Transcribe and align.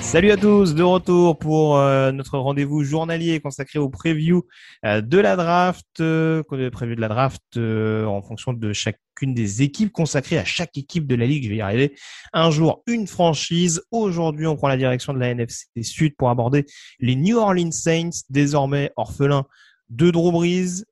Salut 0.00 0.30
à 0.30 0.36
tous, 0.36 0.74
de 0.74 0.82
retour 0.82 1.38
pour 1.38 1.76
euh, 1.76 2.10
notre 2.10 2.38
rendez-vous 2.38 2.82
journalier 2.82 3.38
consacré 3.40 3.78
au 3.78 3.88
preview 3.88 4.42
euh, 4.84 5.00
de 5.00 5.18
la 5.18 5.36
draft, 5.36 6.00
euh, 6.00 6.42
preview 6.42 6.94
de 6.96 7.00
la 7.00 7.08
draft 7.08 7.42
en 7.56 8.22
fonction 8.22 8.52
de 8.52 8.72
chacune 8.72 9.34
des 9.34 9.62
équipes, 9.62 9.92
consacrée 9.92 10.38
à 10.38 10.44
chaque 10.44 10.76
équipe 10.76 11.06
de 11.06 11.14
la 11.14 11.26
ligue. 11.26 11.44
Je 11.44 11.50
vais 11.50 11.56
y 11.56 11.60
arriver. 11.60 11.94
Un 12.32 12.50
jour, 12.50 12.82
une 12.86 13.06
franchise. 13.06 13.82
Aujourd'hui, 13.90 14.46
on 14.46 14.56
prend 14.56 14.68
la 14.68 14.76
direction 14.76 15.12
de 15.12 15.18
la 15.18 15.28
NFC 15.28 15.66
Sud 15.82 16.16
pour 16.16 16.28
aborder 16.30 16.64
les 16.98 17.14
New 17.14 17.36
Orleans 17.36 17.72
Saints, 17.72 18.24
désormais 18.30 18.90
orphelins 18.96 19.44
de 19.90 20.10
Drew 20.10 20.32
Brees 20.32 20.84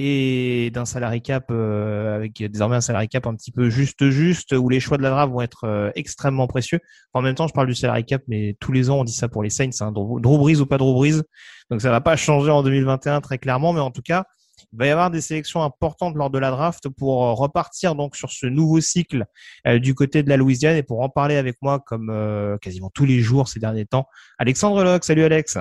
et 0.00 0.70
d'un 0.70 0.84
salary 0.84 1.20
cap 1.20 1.46
euh, 1.50 2.14
avec 2.14 2.42
désormais 2.42 2.76
un 2.76 2.80
salary 2.80 3.08
cap 3.08 3.26
un 3.26 3.34
petit 3.34 3.50
peu 3.50 3.68
juste 3.68 4.10
juste 4.10 4.52
où 4.52 4.68
les 4.68 4.80
choix 4.80 4.96
de 4.96 5.02
la 5.02 5.10
draft 5.10 5.32
vont 5.32 5.40
être 5.40 5.64
euh, 5.64 5.90
extrêmement 5.96 6.46
précieux. 6.46 6.80
En 7.14 7.22
même 7.22 7.34
temps, 7.34 7.48
je 7.48 7.52
parle 7.52 7.66
du 7.66 7.74
salary 7.74 8.04
cap, 8.04 8.22
mais 8.28 8.56
tous 8.60 8.72
les 8.72 8.90
ans 8.90 9.00
on 9.00 9.04
dit 9.04 9.12
ça 9.12 9.28
pour 9.28 9.42
les 9.42 9.50
Saints, 9.50 9.70
hein, 9.80 9.90
Drew 9.92 10.20
Drew 10.20 10.38
Brees 10.38 10.60
ou 10.60 10.66
pas 10.66 10.78
Drew 10.78 10.94
Brees. 10.94 11.22
Donc 11.70 11.80
ça 11.82 11.90
va 11.90 12.00
pas 12.00 12.16
changer 12.16 12.50
en 12.50 12.62
2021 12.62 13.20
très 13.20 13.38
clairement, 13.38 13.72
mais 13.72 13.80
en 13.80 13.90
tout 13.90 14.02
cas, 14.02 14.24
il 14.72 14.78
va 14.78 14.86
y 14.86 14.90
avoir 14.90 15.10
des 15.10 15.20
sélections 15.20 15.62
importantes 15.62 16.14
lors 16.14 16.30
de 16.30 16.38
la 16.38 16.50
draft 16.50 16.88
pour 16.88 17.24
euh, 17.24 17.32
repartir 17.32 17.94
donc 17.94 18.16
sur 18.16 18.30
ce 18.30 18.46
nouveau 18.46 18.80
cycle 18.80 19.24
euh, 19.66 19.78
du 19.78 19.94
côté 19.94 20.22
de 20.22 20.28
la 20.28 20.36
Louisiane 20.36 20.76
et 20.76 20.82
pour 20.82 21.00
en 21.00 21.08
parler 21.08 21.36
avec 21.36 21.56
moi 21.62 21.80
comme 21.80 22.10
euh, 22.10 22.56
quasiment 22.58 22.90
tous 22.90 23.04
les 23.04 23.20
jours 23.20 23.48
ces 23.48 23.60
derniers 23.60 23.86
temps, 23.86 24.06
Alexandre 24.38 24.84
Locke. 24.84 25.04
Salut 25.04 25.24
Alex. 25.24 25.58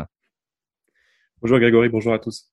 Bonjour 1.40 1.60
Grégory, 1.60 1.88
bonjour 1.88 2.14
à 2.14 2.20
tous. 2.20 2.50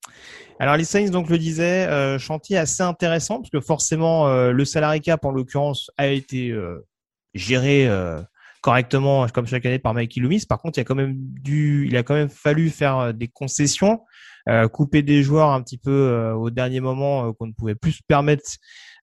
Alors 0.58 0.76
les 0.76 0.84
Saints, 0.84 1.08
donc 1.08 1.30
le 1.30 1.38
disait, 1.38 1.88
euh, 1.88 2.18
chantier 2.18 2.58
assez 2.58 2.82
intéressant 2.82 3.38
parce 3.38 3.48
que 3.48 3.60
forcément 3.60 4.28
euh, 4.28 4.52
le 4.52 4.64
salary 4.66 5.00
cap 5.00 5.24
en 5.24 5.30
l'occurrence 5.30 5.90
a 5.96 6.08
été 6.08 6.50
euh, 6.50 6.86
géré 7.32 7.88
euh, 7.88 8.20
correctement 8.60 9.26
comme 9.28 9.46
chaque 9.46 9.64
année 9.64 9.78
par 9.78 9.94
Mikey 9.94 10.20
Loomis. 10.20 10.44
Par 10.46 10.60
contre, 10.60 10.78
il 10.78 10.82
a 10.82 10.84
quand 10.84 10.94
même 10.94 11.14
dû, 11.16 11.86
il 11.88 11.96
a 11.96 12.02
quand 12.02 12.12
même 12.12 12.28
fallu 12.28 12.68
faire 12.68 13.14
des 13.14 13.28
concessions, 13.28 14.00
couper 14.72 15.02
des 15.02 15.22
joueurs 15.22 15.50
un 15.50 15.62
petit 15.62 15.78
peu 15.78 16.32
au 16.34 16.50
dernier 16.50 16.80
moment 16.80 17.32
qu'on 17.34 17.46
ne 17.46 17.52
pouvait 17.52 17.74
plus 17.74 17.92
se 17.92 18.02
permettre 18.06 18.44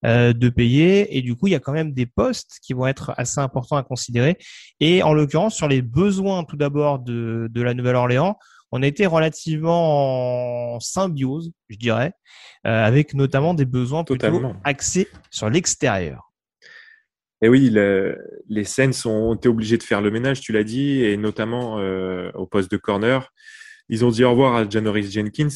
de 0.04 0.50
payer. 0.50 1.16
Et 1.16 1.22
du 1.22 1.36
coup, 1.36 1.46
il 1.46 1.52
y 1.52 1.56
a 1.56 1.60
quand 1.60 1.74
même 1.74 1.94
des 1.94 2.08
postes 2.08 2.58
qui 2.64 2.74
vont 2.74 2.88
être 2.88 3.14
assez 3.18 3.40
importants 3.40 3.78
à 3.78 3.84
considérer. 3.84 4.40
Et 4.80 5.04
en 5.04 5.14
l'occurrence, 5.14 5.56
sur 5.56 5.68
les 5.68 5.84
besoins 5.84 6.44
tout 6.44 6.58
d'abord 6.58 6.98
de, 6.98 7.48
de 7.52 7.62
la 7.62 7.76
Nouvelle-Orléans, 7.76 8.40
on 8.72 8.82
a 8.84 8.88
été 8.88 9.06
relativement 9.06 10.76
en 10.76 10.80
symbiose, 10.80 11.52
je 11.70 11.78
dirais, 11.78 12.14
euh, 12.66 12.84
avec 12.86 13.14
notamment 13.14 13.54
des 13.54 13.66
besoins 13.66 14.04
plutôt 14.04 14.28
Totalement. 14.28 14.56
axés 14.64 15.08
sur 15.30 15.50
l'extérieur. 15.50 16.32
Et 17.42 17.50
oui, 17.50 17.70
le- 17.72 18.18
les 18.50 18.64
Saints 18.64 19.06
ont 19.06 19.34
été 19.34 19.50
obligés 19.50 19.78
de 19.78 19.84
faire 19.84 20.02
le 20.02 20.12
ménage, 20.12 20.42
tu 20.42 20.52
l'as 20.52 20.64
dit, 20.64 21.04
et 21.04 21.18
notamment 21.18 21.80
euh, 21.80 22.32
au 22.36 22.46
poste 22.46 22.70
de 22.72 22.78
corner. 22.78 23.32
Ils 23.90 24.06
ont 24.06 24.10
dit 24.12 24.24
au 24.24 24.30
revoir 24.32 24.56
à 24.56 24.70
Janoris 24.70 25.12
Jenkins. 25.12 25.48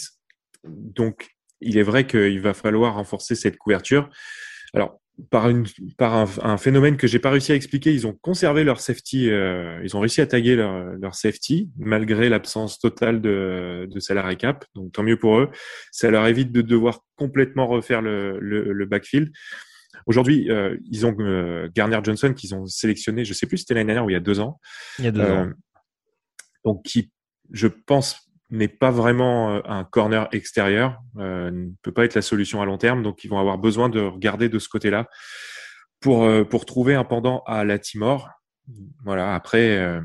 Donc, 0.68 1.30
il 1.62 1.78
est 1.78 1.84
vrai 1.84 2.08
qu'il 2.08 2.42
va 2.42 2.54
falloir 2.56 2.96
renforcer 2.96 3.36
cette 3.36 3.58
couverture. 3.58 4.10
Alors, 4.74 5.00
par, 5.30 5.50
une, 5.50 5.66
par 5.98 6.14
un, 6.16 6.26
un 6.42 6.58
phénomène 6.58 6.98
que 6.98 7.08
j'ai 7.08 7.20
pas 7.20 7.30
réussi 7.30 7.52
à 7.52 7.56
expliquer, 7.56 7.94
ils 7.94 8.06
ont 8.08 8.14
conservé 8.14 8.64
leur 8.64 8.80
safety, 8.80 9.30
euh, 9.30 9.80
ils 9.84 9.96
ont 9.96 10.00
réussi 10.00 10.22
à 10.22 10.28
taguer 10.28 10.56
leur, 10.56 10.94
leur 10.96 11.16
safety 11.16 11.70
malgré 11.78 12.30
l'absence 12.30 12.80
totale 12.80 13.22
de, 13.22 13.88
de 13.90 14.00
salary 14.00 14.38
cap. 14.38 14.66
Donc, 14.76 14.92
tant 14.92 15.04
mieux 15.04 15.18
pour 15.18 15.40
eux. 15.40 15.50
Ça 15.92 16.10
leur 16.12 16.28
évite 16.28 16.52
de 16.52 16.62
devoir 16.62 17.00
complètement 17.16 17.68
refaire 17.68 18.02
le, 18.02 18.40
le, 18.40 18.74
le 18.74 18.86
backfield. 18.86 19.32
Aujourd'hui, 20.06 20.52
euh, 20.52 20.78
ils 20.92 21.06
ont 21.06 21.16
euh, 21.20 21.68
Garner 21.74 22.00
Johnson 22.04 22.34
qu'ils 22.34 22.54
ont 22.54 22.66
sélectionné, 22.68 23.26
je 23.26 23.34
sais 23.34 23.48
plus 23.48 23.58
si 23.58 23.62
c'était 23.64 23.74
l'année 23.76 23.88
dernière 23.88 24.06
ou 24.06 24.10
il 24.10 24.14
y 24.14 24.18
a 24.18 24.20
deux 24.20 24.40
ans, 24.40 24.60
Il 25.00 25.06
y 25.06 25.08
a 25.08 25.12
deux 25.12 25.22
euh, 25.22 25.44
ans. 25.46 25.50
donc 26.64 26.84
qui, 26.84 27.10
je 27.52 27.68
pense, 27.68 28.25
n'est 28.50 28.68
pas 28.68 28.92
vraiment 28.92 29.56
euh, 29.56 29.62
un 29.66 29.84
corner 29.84 30.28
extérieur, 30.32 31.00
euh, 31.18 31.52
ne 31.52 31.70
peut 31.82 31.92
pas 31.92 32.06
être 32.06 32.16
la 32.16 32.22
solution 32.22 32.62
à 32.62 32.66
long 32.66 32.78
terme, 32.78 33.04
donc 33.04 33.24
ils 33.24 33.30
vont 33.30 33.40
avoir 33.40 33.58
besoin 33.58 33.90
de 33.90 34.00
regarder 34.00 34.50
de 34.50 34.60
ce 34.60 34.70
côté-là 34.70 35.08
pour 36.00 36.24
euh, 36.24 36.44
pour 36.44 36.66
trouver 36.66 36.96
un 36.96 37.04
pendant 37.04 37.44
à 37.48 37.64
la 37.64 37.80
Timor. 37.80 38.30
Voilà. 39.04 39.36
Après, 39.36 39.78
euh, 39.78 40.02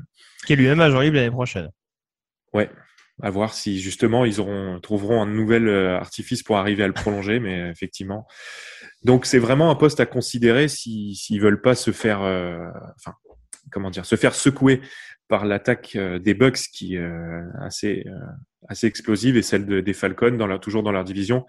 Qui 0.46 0.54
est 0.54 0.56
lui-même 0.56 0.80
agent 0.80 1.00
libre 1.00 1.16
l'année 1.16 1.30
prochaine. 1.30 1.68
ouais, 2.52 2.70
à 3.22 3.30
voir 3.30 3.54
si 3.54 3.80
justement 3.80 4.24
ils 4.24 4.40
auront 4.40 4.80
trouveront 4.80 5.22
un 5.22 5.26
nouvel 5.26 5.68
euh, 5.68 5.98
artifice 5.98 6.42
pour 6.42 6.56
arriver 6.56 6.82
à 6.82 6.86
le 6.86 6.92
prolonger, 6.94 7.40
mais 7.40 7.68
effectivement. 7.70 8.26
Donc 9.02 9.26
c'est 9.26 9.38
vraiment 9.38 9.70
un 9.70 9.74
poste 9.74 10.00
à 10.00 10.06
considérer 10.06 10.68
si 10.68 11.14
s'ils 11.14 11.40
veulent 11.40 11.62
pas 11.62 11.74
se 11.74 11.90
faire, 11.90 12.22
euh, 12.22 12.66
enfin 12.96 13.14
comment 13.70 13.90
dire, 13.90 14.04
se 14.04 14.16
faire 14.16 14.34
secouer 14.34 14.80
par 15.30 15.46
l'attaque 15.46 15.96
euh, 15.96 16.18
des 16.18 16.34
Bucks 16.34 16.60
qui 16.74 16.96
est 16.96 16.98
euh, 16.98 17.42
assez 17.60 18.04
euh, 18.06 18.18
assez 18.68 18.86
explosive 18.86 19.38
et 19.38 19.42
celle 19.42 19.64
de- 19.64 19.80
des 19.80 19.94
Falcons 19.94 20.36
dans 20.36 20.58
toujours 20.58 20.82
dans 20.82 20.92
leur 20.92 21.04
division 21.04 21.46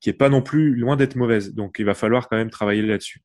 qui 0.00 0.08
est 0.10 0.18
pas 0.22 0.30
non 0.30 0.42
plus 0.42 0.74
loin 0.74 0.96
d'être 0.96 1.16
mauvaise. 1.16 1.54
Donc 1.54 1.76
il 1.78 1.84
va 1.84 1.94
falloir 1.94 2.28
quand 2.28 2.36
même 2.36 2.50
travailler 2.50 2.82
là-dessus. 2.82 3.20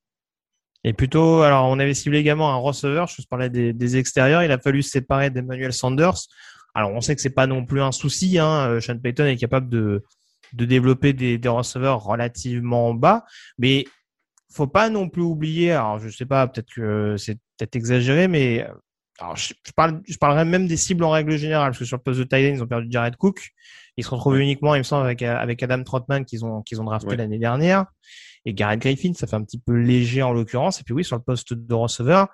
Et 0.83 0.93
plutôt, 0.93 1.41
alors 1.43 1.69
on 1.69 1.79
avait 1.79 1.93
ciblé 1.93 2.17
également 2.17 2.51
un 2.51 2.57
receveur, 2.57 3.07
je 3.07 3.21
parlais 3.29 3.49
des, 3.49 3.71
des 3.71 3.97
extérieurs, 3.97 4.43
il 4.43 4.51
a 4.51 4.57
fallu 4.57 4.81
se 4.81 4.89
séparer 4.89 5.29
d'Emmanuel 5.29 5.73
Sanders. 5.73 6.19
Alors 6.73 6.91
on 6.91 7.01
sait 7.01 7.15
que 7.15 7.21
c'est 7.21 7.35
pas 7.41 7.47
non 7.47 7.65
plus 7.65 7.81
un 7.81 7.91
souci, 7.91 8.39
hein. 8.39 8.79
Sean 8.81 8.97
Payton 8.97 9.25
est 9.25 9.37
capable 9.37 9.69
de, 9.69 10.03
de 10.53 10.65
développer 10.65 11.13
des, 11.13 11.37
des 11.37 11.49
receveurs 11.49 12.01
relativement 12.03 12.95
bas, 12.95 13.25
mais 13.57 13.85
faut 14.53 14.67
pas 14.67 14.89
non 14.89 15.07
plus 15.07 15.21
oublier, 15.21 15.71
alors 15.71 15.99
je 15.99 16.09
sais 16.09 16.25
pas, 16.25 16.47
peut-être 16.47 16.73
que 16.73 17.15
c'est 17.17 17.37
peut-être 17.57 17.75
exagéré, 17.75 18.27
mais 18.27 18.67
alors 19.19 19.35
je, 19.35 19.53
je 19.65 19.71
parle, 19.71 20.01
je 20.07 20.17
parlerai 20.17 20.45
même 20.45 20.67
des 20.67 20.77
cibles 20.77 21.03
en 21.03 21.11
règle 21.11 21.37
générale, 21.37 21.69
parce 21.71 21.79
que 21.79 21.85
sur 21.85 21.97
le 21.97 22.03
poste 22.03 22.19
de 22.19 22.23
Thailand, 22.23 22.55
ils 22.55 22.63
ont 22.63 22.67
perdu 22.67 22.87
Jared 22.89 23.15
Cook, 23.17 23.49
ils 23.97 24.03
se 24.03 24.09
retrouvent 24.09 24.39
uniquement, 24.39 24.73
il 24.75 24.79
me 24.79 24.83
semble, 24.83 25.05
avec, 25.05 25.21
avec 25.21 25.61
Adam 25.61 25.83
Trotman 25.83 26.25
qu'ils 26.25 26.43
ont, 26.45 26.61
qu'ils 26.61 26.81
ont 26.81 26.85
drafté 26.85 27.09
Ouais. 27.09 27.17
l'année 27.17 27.37
dernière 27.39 27.85
et 28.45 28.53
Garrett 28.53 28.79
Griffin, 28.79 29.13
ça 29.13 29.27
fait 29.27 29.35
un 29.35 29.43
petit 29.43 29.59
peu 29.59 29.73
léger 29.73 30.23
en 30.23 30.33
l'occurrence. 30.33 30.79
Et 30.79 30.83
puis 30.83 30.93
oui, 30.95 31.03
sur 31.03 31.15
le 31.15 31.21
poste 31.21 31.53
de 31.53 31.73
receveur, 31.75 32.27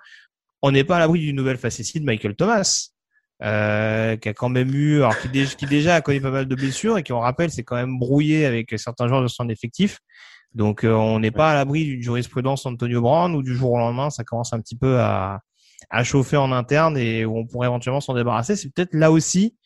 on 0.62 0.70
n'est 0.70 0.84
pas 0.84 0.96
à 0.96 0.98
l'abri 1.00 1.20
d'une 1.20 1.36
nouvelle 1.36 1.58
facétie 1.58 2.00
de 2.00 2.06
Michael 2.06 2.34
Thomas, 2.34 2.88
euh, 3.42 4.16
qui 4.16 4.28
a 4.28 4.32
quand 4.32 4.48
même 4.48 4.74
eu, 4.74 4.96
alors 4.98 5.18
qui, 5.18 5.28
dé- 5.28 5.44
qui 5.44 5.66
déjà 5.66 5.96
a 5.96 6.00
connu 6.00 6.20
pas 6.20 6.30
mal 6.30 6.46
de 6.46 6.54
blessures 6.54 6.96
et 6.96 7.02
qui, 7.02 7.12
on 7.12 7.20
rappelle, 7.20 7.50
c'est 7.50 7.62
quand 7.62 7.76
même 7.76 7.98
brouillé 7.98 8.46
avec 8.46 8.72
certains 8.78 9.06
joueurs 9.06 9.22
de 9.22 9.28
son 9.28 9.48
effectif. 9.50 9.98
Donc 10.54 10.82
euh, 10.82 10.92
on 10.94 11.20
n'est 11.20 11.30
pas 11.30 11.50
à 11.50 11.54
l'abri 11.54 11.84
d'une 11.84 12.02
jurisprudence 12.02 12.64
Antonio 12.64 13.02
Brown 13.02 13.34
où 13.34 13.42
du 13.42 13.54
jour 13.54 13.72
au 13.72 13.78
lendemain, 13.78 14.08
ça 14.08 14.24
commence 14.24 14.52
un 14.54 14.60
petit 14.60 14.76
peu 14.76 14.98
à, 14.98 15.40
à 15.90 16.04
chauffer 16.04 16.36
en 16.36 16.52
interne 16.52 16.96
et 16.96 17.24
où 17.24 17.36
on 17.38 17.46
pourrait 17.46 17.68
éventuellement 17.68 18.00
s'en 18.00 18.14
débarrasser. 18.14 18.56
C'est 18.56 18.72
peut-être 18.72 18.94
là 18.94 19.10
aussi, 19.10 19.56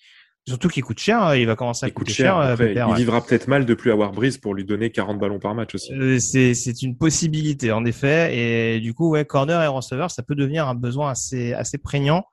surtout 0.46 0.68
qu'il 0.68 0.82
coûte 0.82 0.98
cher, 0.98 1.34
il 1.34 1.46
va 1.46 1.56
commencer 1.56 1.86
à 1.86 1.88
Il 1.88 1.92
coûte 1.92 2.06
coûter 2.08 2.14
cher. 2.14 2.34
cher. 2.34 2.38
euh, 2.38 2.52
Après, 2.52 2.68
Pépère, 2.68 2.88
il 2.88 2.92
ouais. 2.92 2.96
vivra 2.98 3.24
peut-être 3.24 3.48
mal 3.48 3.64
de 3.66 3.74
plus 3.74 3.90
avoir 3.92 4.12
Brise 4.12 4.38
pour 4.38 4.54
lui 4.54 4.64
donner 4.64 4.90
40 4.90 5.18
ballons 5.18 5.38
par 5.38 5.54
match 5.54 5.74
aussi. 5.74 5.92
Euh, 5.94 6.18
c'est 6.18 6.54
c'est 6.54 6.82
une 6.82 6.96
possibilité 6.96 7.72
en 7.72 7.84
effet 7.84 8.36
et 8.76 8.80
du 8.80 8.94
coup 8.94 9.10
ouais 9.10 9.24
corner 9.24 9.62
et 9.62 9.66
receveur 9.68 10.10
ça 10.10 10.22
peut 10.22 10.34
devenir 10.34 10.68
un 10.68 10.74
besoin 10.74 11.10
assez 11.10 11.52
assez 11.54 11.78
prégnant 11.78 12.24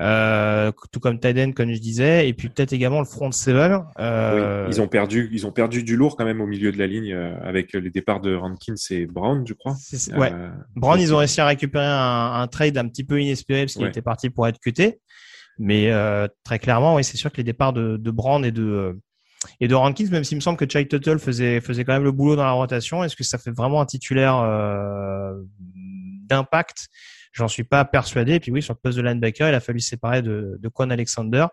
euh, 0.00 0.72
tout 0.92 1.00
comme 1.00 1.20
Tiden, 1.20 1.52
comme 1.52 1.70
je 1.72 1.78
disais, 1.78 2.26
et 2.26 2.32
puis 2.32 2.48
peut-être 2.48 2.72
également 2.72 3.00
le 3.00 3.04
front 3.04 3.30
seven. 3.32 3.84
Euh... 3.98 4.64
Oui, 4.64 4.72
ils 4.72 4.80
ont 4.80 4.88
perdu, 4.88 5.28
ils 5.30 5.46
ont 5.46 5.52
perdu 5.52 5.82
du 5.82 5.94
lourd 5.96 6.16
quand 6.16 6.24
même 6.24 6.40
au 6.40 6.46
milieu 6.46 6.72
de 6.72 6.78
la 6.78 6.86
ligne 6.86 7.12
euh, 7.12 7.36
avec 7.42 7.74
les 7.74 7.90
départs 7.90 8.20
de 8.20 8.34
Rankins 8.34 8.74
et 8.90 9.04
Brown, 9.04 9.46
je 9.46 9.52
crois. 9.52 9.76
Ouais. 10.16 10.32
Euh, 10.32 10.48
Brown, 10.74 10.98
ils 10.98 11.12
ont 11.12 11.18
réussi 11.18 11.42
à 11.42 11.46
récupérer 11.46 11.84
un, 11.84 12.32
un, 12.40 12.46
trade 12.46 12.78
un 12.78 12.88
petit 12.88 13.04
peu 13.04 13.20
inespéré 13.20 13.64
parce 13.64 13.74
qu'il 13.74 13.86
était 13.86 14.00
parti 14.00 14.30
pour 14.30 14.48
être 14.48 14.58
cuté. 14.58 15.00
Mais 15.58 15.92
très 16.44 16.58
clairement, 16.58 16.94
oui, 16.94 17.04
c'est 17.04 17.18
sûr 17.18 17.30
que 17.30 17.36
les 17.36 17.44
départs 17.44 17.74
de, 17.74 17.98
de 17.98 18.10
Brown 18.10 18.44
et 18.44 18.52
de 18.52 18.98
et 19.58 19.68
de 19.68 19.74
Rankins, 19.74 20.08
même 20.10 20.24
s'il 20.24 20.36
me 20.36 20.42
semble 20.42 20.58
que 20.58 20.66
Chai 20.70 20.86
Tuttle 20.86 21.18
faisait 21.18 21.60
faisait 21.60 21.84
quand 21.84 21.94
même 21.94 22.04
le 22.04 22.12
boulot 22.12 22.36
dans 22.36 22.44
la 22.44 22.52
rotation, 22.52 23.04
est-ce 23.04 23.16
que 23.16 23.24
ça 23.24 23.36
fait 23.36 23.50
vraiment 23.50 23.82
un 23.82 23.86
titulaire 23.86 24.42
d'impact 26.26 26.88
J'en 27.32 27.48
suis 27.48 27.64
pas 27.64 27.84
persuadé. 27.84 28.40
Puis 28.40 28.50
oui, 28.50 28.62
sur 28.62 28.74
le 28.74 28.78
poste 28.82 28.96
de 28.96 29.02
linebacker, 29.02 29.48
il 29.48 29.54
a 29.54 29.60
fallu 29.60 29.80
se 29.80 29.90
séparer 29.90 30.22
de, 30.22 30.56
de 30.58 30.68
Quan 30.68 30.90
Alexander. 30.90 31.46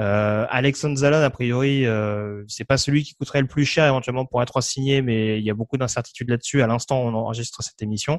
Euh, 0.00 0.46
Alexandre 0.50 0.96
Zalon, 0.96 1.22
a 1.22 1.30
priori, 1.30 1.86
euh, 1.86 2.42
c'est 2.48 2.64
pas 2.64 2.76
celui 2.76 3.04
qui 3.04 3.14
coûterait 3.14 3.40
le 3.40 3.46
plus 3.46 3.64
cher 3.64 3.86
éventuellement 3.86 4.26
pour 4.26 4.42
être 4.42 4.60
signé, 4.60 5.02
mais 5.02 5.38
il 5.38 5.44
y 5.44 5.50
a 5.50 5.54
beaucoup 5.54 5.76
d'incertitudes 5.76 6.28
là-dessus. 6.28 6.62
À 6.62 6.66
l'instant, 6.66 7.00
on 7.00 7.14
enregistre 7.14 7.62
cette 7.62 7.80
émission. 7.80 8.18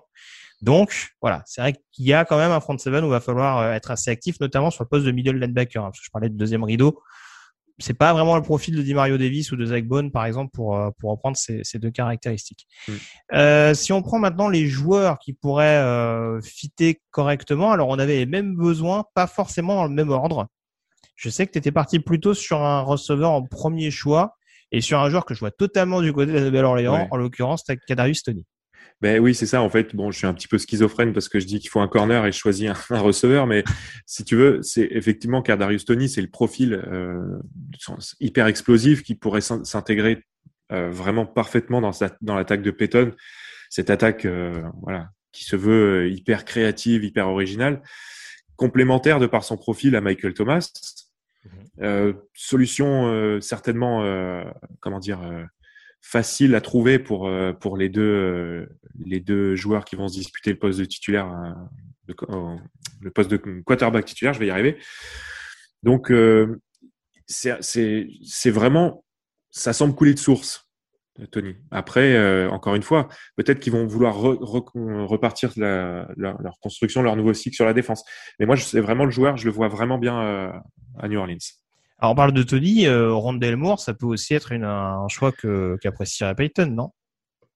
Donc 0.61 1.11
voilà, 1.21 1.43
c'est 1.45 1.61
vrai 1.61 1.73
qu'il 1.91 2.05
y 2.05 2.13
a 2.13 2.23
quand 2.23 2.37
même 2.37 2.51
un 2.51 2.61
front 2.61 2.77
seven 2.77 3.03
où 3.03 3.07
il 3.07 3.11
va 3.11 3.19
falloir 3.19 3.59
euh, 3.59 3.71
être 3.73 3.91
assez 3.91 4.09
actif, 4.09 4.39
notamment 4.39 4.71
sur 4.71 4.83
le 4.83 4.89
poste 4.89 5.05
de 5.05 5.11
middle 5.11 5.37
linebacker. 5.37 5.83
Hein, 5.83 5.89
parce 5.89 5.99
que 5.99 6.05
je 6.05 6.11
parlais 6.11 6.29
de 6.29 6.37
deuxième 6.37 6.63
rideau 6.63 7.01
c'est 7.77 7.94
pas 7.94 8.13
vraiment 8.13 8.36
le 8.36 8.42
profil 8.42 8.75
de 8.75 8.81
Di 8.81 8.94
Mario 8.94 9.18
Davis 9.18 9.51
ou 9.51 9.57
de 9.57 9.66
Zach 9.66 9.86
Bone 9.86 10.12
par 10.12 10.25
exemple 10.25 10.51
pour 10.54 10.77
euh, 10.77 10.89
pour 11.00 11.12
reprendre 11.12 11.36
ces, 11.38 11.62
ces 11.63 11.80
deux 11.80 11.92
caractéristiques. 11.92 12.68
Mm. 12.88 12.94
Euh, 13.33 13.74
si 13.74 13.92
on 13.92 14.01
prend 14.01 14.19
maintenant 14.19 14.48
les 14.48 14.68
joueurs 14.68 15.19
qui 15.19 15.33
pourraient 15.33 15.77
euh, 15.77 16.39
fitter 16.42 17.01
correctement, 17.12 17.72
alors 17.72 17.89
on 17.89 18.00
avait 18.00 18.18
les 18.18 18.25
mêmes 18.25 18.56
besoins, 18.56 19.04
pas 19.13 19.27
forcément 19.27 19.75
dans 19.75 19.86
le 19.86 19.94
même 19.94 20.10
ordre. 20.10 20.48
Je 21.16 21.30
sais 21.30 21.48
que 21.48 21.51
tu 21.51 21.57
étais 21.57 21.72
parti 21.72 22.00
plutôt 22.00 22.33
sur 22.33 22.62
un 22.62 22.81
receveur 22.81 23.31
en 23.31 23.44
premier 23.44 23.92
choix 23.92 24.36
et 24.72 24.81
sur 24.81 25.00
un 25.00 25.10
joueur 25.10 25.25
que 25.25 25.33
je 25.33 25.39
vois 25.39 25.51
totalement 25.51 26.01
du 26.01 26.12
côté 26.12 26.31
de 26.31 26.38
la 26.38 26.45
Nouvelle-Orléans, 26.45 27.07
en 27.10 27.18
l'occurrence 27.18 27.63
Kadarius 27.88 28.24
Tony. 28.24 28.45
Ben 29.01 29.19
oui, 29.19 29.36
c'est 29.36 29.45
ça. 29.45 29.62
En 29.62 29.69
fait, 29.69 29.95
bon, 29.95 30.09
je 30.12 30.18
suis 30.18 30.27
un 30.27 30.33
petit 30.33 30.47
peu 30.47 30.57
schizophrène 30.57 31.13
parce 31.13 31.30
que 31.30 31.39
je 31.39 31.45
dis 31.45 31.59
qu'il 31.59 31.69
faut 31.69 31.81
un 31.81 31.88
corner 31.88 32.25
et 32.25 32.31
je 32.31 32.38
choisis 32.38 32.69
un, 32.89 33.00
receveur. 33.00 33.45
Mais 33.45 33.63
si 34.06 34.24
tu 34.24 34.36
veux, 34.36 34.62
c'est 34.62 34.88
effectivement 34.92 35.42
Cardarius 35.42 35.86
Tony, 35.86 36.07
c'est 36.09 36.21
le 36.21 36.30
profil 36.30 36.74
euh, 36.74 37.39
hyper 38.19 38.47
explosif 38.47 39.03
qui 39.03 39.15
pourrait 39.15 39.42
s'intégrer 39.42 40.24
euh, 40.71 40.89
vraiment 40.89 41.25
parfaitement 41.25 41.81
dans, 41.81 41.92
dans 42.21 42.36
l'attaque 42.36 42.62
de 42.62 42.71
Peyton. 42.71 43.12
Cette 43.69 43.89
attaque, 43.89 44.25
euh, 44.25 44.63
voilà, 44.81 45.09
qui 45.31 45.44
se 45.44 45.56
veut 45.56 46.06
euh, 46.06 46.09
hyper 46.09 46.45
créative, 46.45 47.03
hyper 47.03 47.27
originale, 47.27 47.81
complémentaire 48.56 49.19
de 49.19 49.27
par 49.27 49.44
son 49.44 49.57
profil 49.57 49.95
à 49.95 50.01
Michael 50.01 50.33
Thomas. 50.33 50.71
Mmh 51.44 51.50
euh, 51.81 52.13
solution 52.33 53.39
certainement, 53.41 54.01
comment 54.80 55.00
dire 55.00 55.19
facile 56.05 56.53
à 56.53 56.61
trouver 56.61 56.99
pour 56.99 57.27
euh, 57.27 57.51
pour 57.51 57.77
les 57.77 57.89
deux 57.89 58.01
euh, 58.01 58.67
les 59.03 59.19
deux 59.19 59.55
joueurs 59.55 59.85
qui 59.85 59.95
vont 59.95 60.07
se 60.07 60.13
disputer 60.13 60.51
le 60.51 60.59
poste 60.59 60.77
de 60.77 60.85
titulaire 60.85 61.27
euh, 62.29 62.55
le 63.01 63.09
poste 63.09 63.31
de 63.31 63.37
quarterback 63.65 64.05
titulaire 64.05 64.33
je 64.33 64.39
vais 64.39 64.45
y 64.45 64.51
arriver. 64.51 64.77
Donc 65.81 66.13
c'est 67.25 67.57
c'est 67.61 68.51
vraiment 68.51 69.03
ça 69.49 69.73
semble 69.73 69.95
couler 69.95 70.13
de 70.13 70.19
source 70.19 70.69
Tony. 71.31 71.55
Après 71.71 72.47
encore 72.49 72.75
une 72.75 72.83
fois 72.83 73.09
peut-être 73.35 73.59
qu'ils 73.59 73.73
vont 73.73 73.87
vouloir 73.87 74.15
repartir 74.15 75.51
la, 75.57 76.07
leur 76.15 76.59
construction 76.61 77.01
leur 77.01 77.15
nouveau 77.15 77.33
cycle 77.33 77.55
sur 77.55 77.65
la 77.65 77.73
défense. 77.73 78.03
Mais 78.39 78.45
moi 78.45 78.55
c'est 78.57 78.79
vraiment 78.79 79.05
le 79.05 79.11
joueur 79.11 79.37
je 79.37 79.45
le 79.45 79.51
vois 79.51 79.69
vraiment 79.69 79.97
bien 79.97 80.15
à 80.99 81.07
New 81.07 81.17
Orleans 81.17 81.64
alors 82.05 82.11
on 82.11 82.15
parle 82.15 82.33
de 82.33 82.43
Tony, 82.43 82.85
euh, 82.85 83.13
Rondell 83.13 83.55
Moore, 83.55 83.79
ça 83.79 83.95
peut 83.95 84.05
aussi 84.05 84.35
être 84.35 84.51
une, 84.51 84.63
un 84.63 85.07
choix 85.07 85.31
que 85.31 85.75
qu'apprécierait 85.81 86.35
Payton, 86.35 86.67
non? 86.67 86.91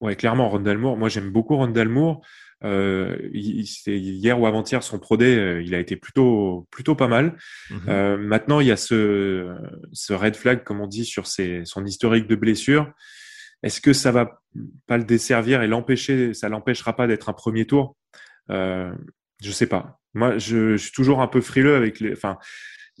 Ouais, 0.00 0.16
clairement, 0.16 0.48
Rondell 0.48 0.76
Moore. 0.76 0.96
Moi, 0.96 1.08
j'aime 1.08 1.30
beaucoup 1.30 1.54
Rondell 1.56 1.88
Moore. 1.88 2.20
Euh, 2.64 3.16
hier 3.32 4.40
ou 4.40 4.46
avant-hier, 4.46 4.82
son 4.82 4.98
pro 4.98 5.16
euh, 5.22 5.62
il 5.64 5.72
a 5.72 5.78
été 5.78 5.94
plutôt 5.94 6.66
plutôt 6.72 6.96
pas 6.96 7.06
mal. 7.06 7.36
Mhm. 7.70 7.80
Euh, 7.88 8.16
maintenant, 8.16 8.58
il 8.58 8.66
y 8.66 8.72
a 8.72 8.76
ce 8.76 9.54
ce 9.92 10.12
red 10.14 10.34
flag, 10.34 10.64
comme 10.64 10.80
on 10.80 10.88
dit, 10.88 11.04
sur 11.04 11.28
ses, 11.28 11.64
son 11.64 11.86
historique 11.86 12.26
de 12.26 12.34
blessure. 12.34 12.92
Est-ce 13.62 13.80
que 13.80 13.92
ça 13.92 14.10
va 14.10 14.42
pas 14.88 14.98
le 14.98 15.04
desservir 15.04 15.62
et 15.62 15.68
l'empêcher 15.68 16.34
Ça 16.34 16.48
l'empêchera 16.48 16.96
pas 16.96 17.06
d'être 17.06 17.28
un 17.28 17.34
premier 17.34 17.66
tour? 17.66 17.96
Euh, 18.50 18.90
Je 19.40 19.52
sais 19.52 19.68
pas. 19.68 20.00
Moi, 20.14 20.38
je, 20.38 20.72
je, 20.72 20.82
suis 20.82 20.92
toujours 20.92 21.22
un 21.22 21.28
peu 21.28 21.40
frileux 21.40 21.76
avec 21.76 22.00
les. 22.00 22.14
Enfin, 22.14 22.36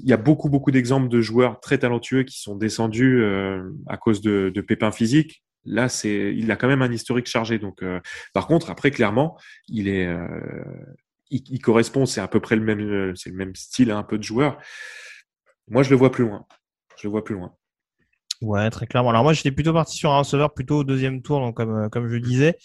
il 0.02 0.08
y 0.08 0.12
a 0.12 0.16
beaucoup, 0.16 0.48
beaucoup 0.48 0.70
d'exemples 0.70 1.08
de 1.08 1.20
joueurs 1.20 1.60
très 1.60 1.78
talentueux 1.78 2.22
qui 2.22 2.40
sont 2.40 2.56
descendus 2.56 3.22
euh, 3.22 3.70
à 3.86 3.96
cause 3.96 4.20
de, 4.20 4.52
pépins 4.60 4.92
physiques. 4.92 5.42
Là, 5.64 5.88
c'est, 5.88 6.34
il 6.34 6.50
a 6.50 6.56
quand 6.56 6.68
même 6.68 6.82
un 6.82 6.92
historique 6.92 7.26
chargé. 7.26 7.58
Donc, 7.58 7.82
euh, 7.82 8.00
par 8.32 8.46
contre, 8.46 8.70
après, 8.70 8.90
clairement, 8.90 9.38
il 9.68 9.88
est, 9.88 10.06
euh, 10.06 10.64
il, 11.30 11.60
correspond. 11.60 12.06
C'est 12.06 12.20
à 12.20 12.28
peu 12.28 12.40
près 12.40 12.56
le 12.56 12.62
même, 12.62 13.14
c'est 13.16 13.30
le 13.30 13.36
même 13.36 13.54
style, 13.54 13.90
un 13.90 14.02
peu 14.02 14.16
de 14.16 14.22
joueur. 14.22 14.58
Moi, 15.68 15.82
je 15.82 15.90
le 15.90 15.96
vois 15.96 16.10
plus 16.10 16.24
loin. 16.24 16.46
Je 16.96 17.06
le 17.06 17.10
vois 17.10 17.24
plus 17.24 17.34
loin. 17.34 17.54
Ouais, 18.40 18.70
très 18.70 18.86
clairement. 18.86 19.10
Alors 19.10 19.22
moi, 19.22 19.34
j'étais 19.34 19.52
plutôt 19.52 19.74
parti 19.74 19.96
sur 19.98 20.12
un 20.12 20.20
receveur 20.20 20.54
plutôt 20.54 20.78
au 20.78 20.84
deuxième 20.84 21.20
tour, 21.20 21.40
donc 21.40 21.56
comme 21.56 21.90
comme 21.90 22.08
je 22.08 22.16
disais, 22.16 22.56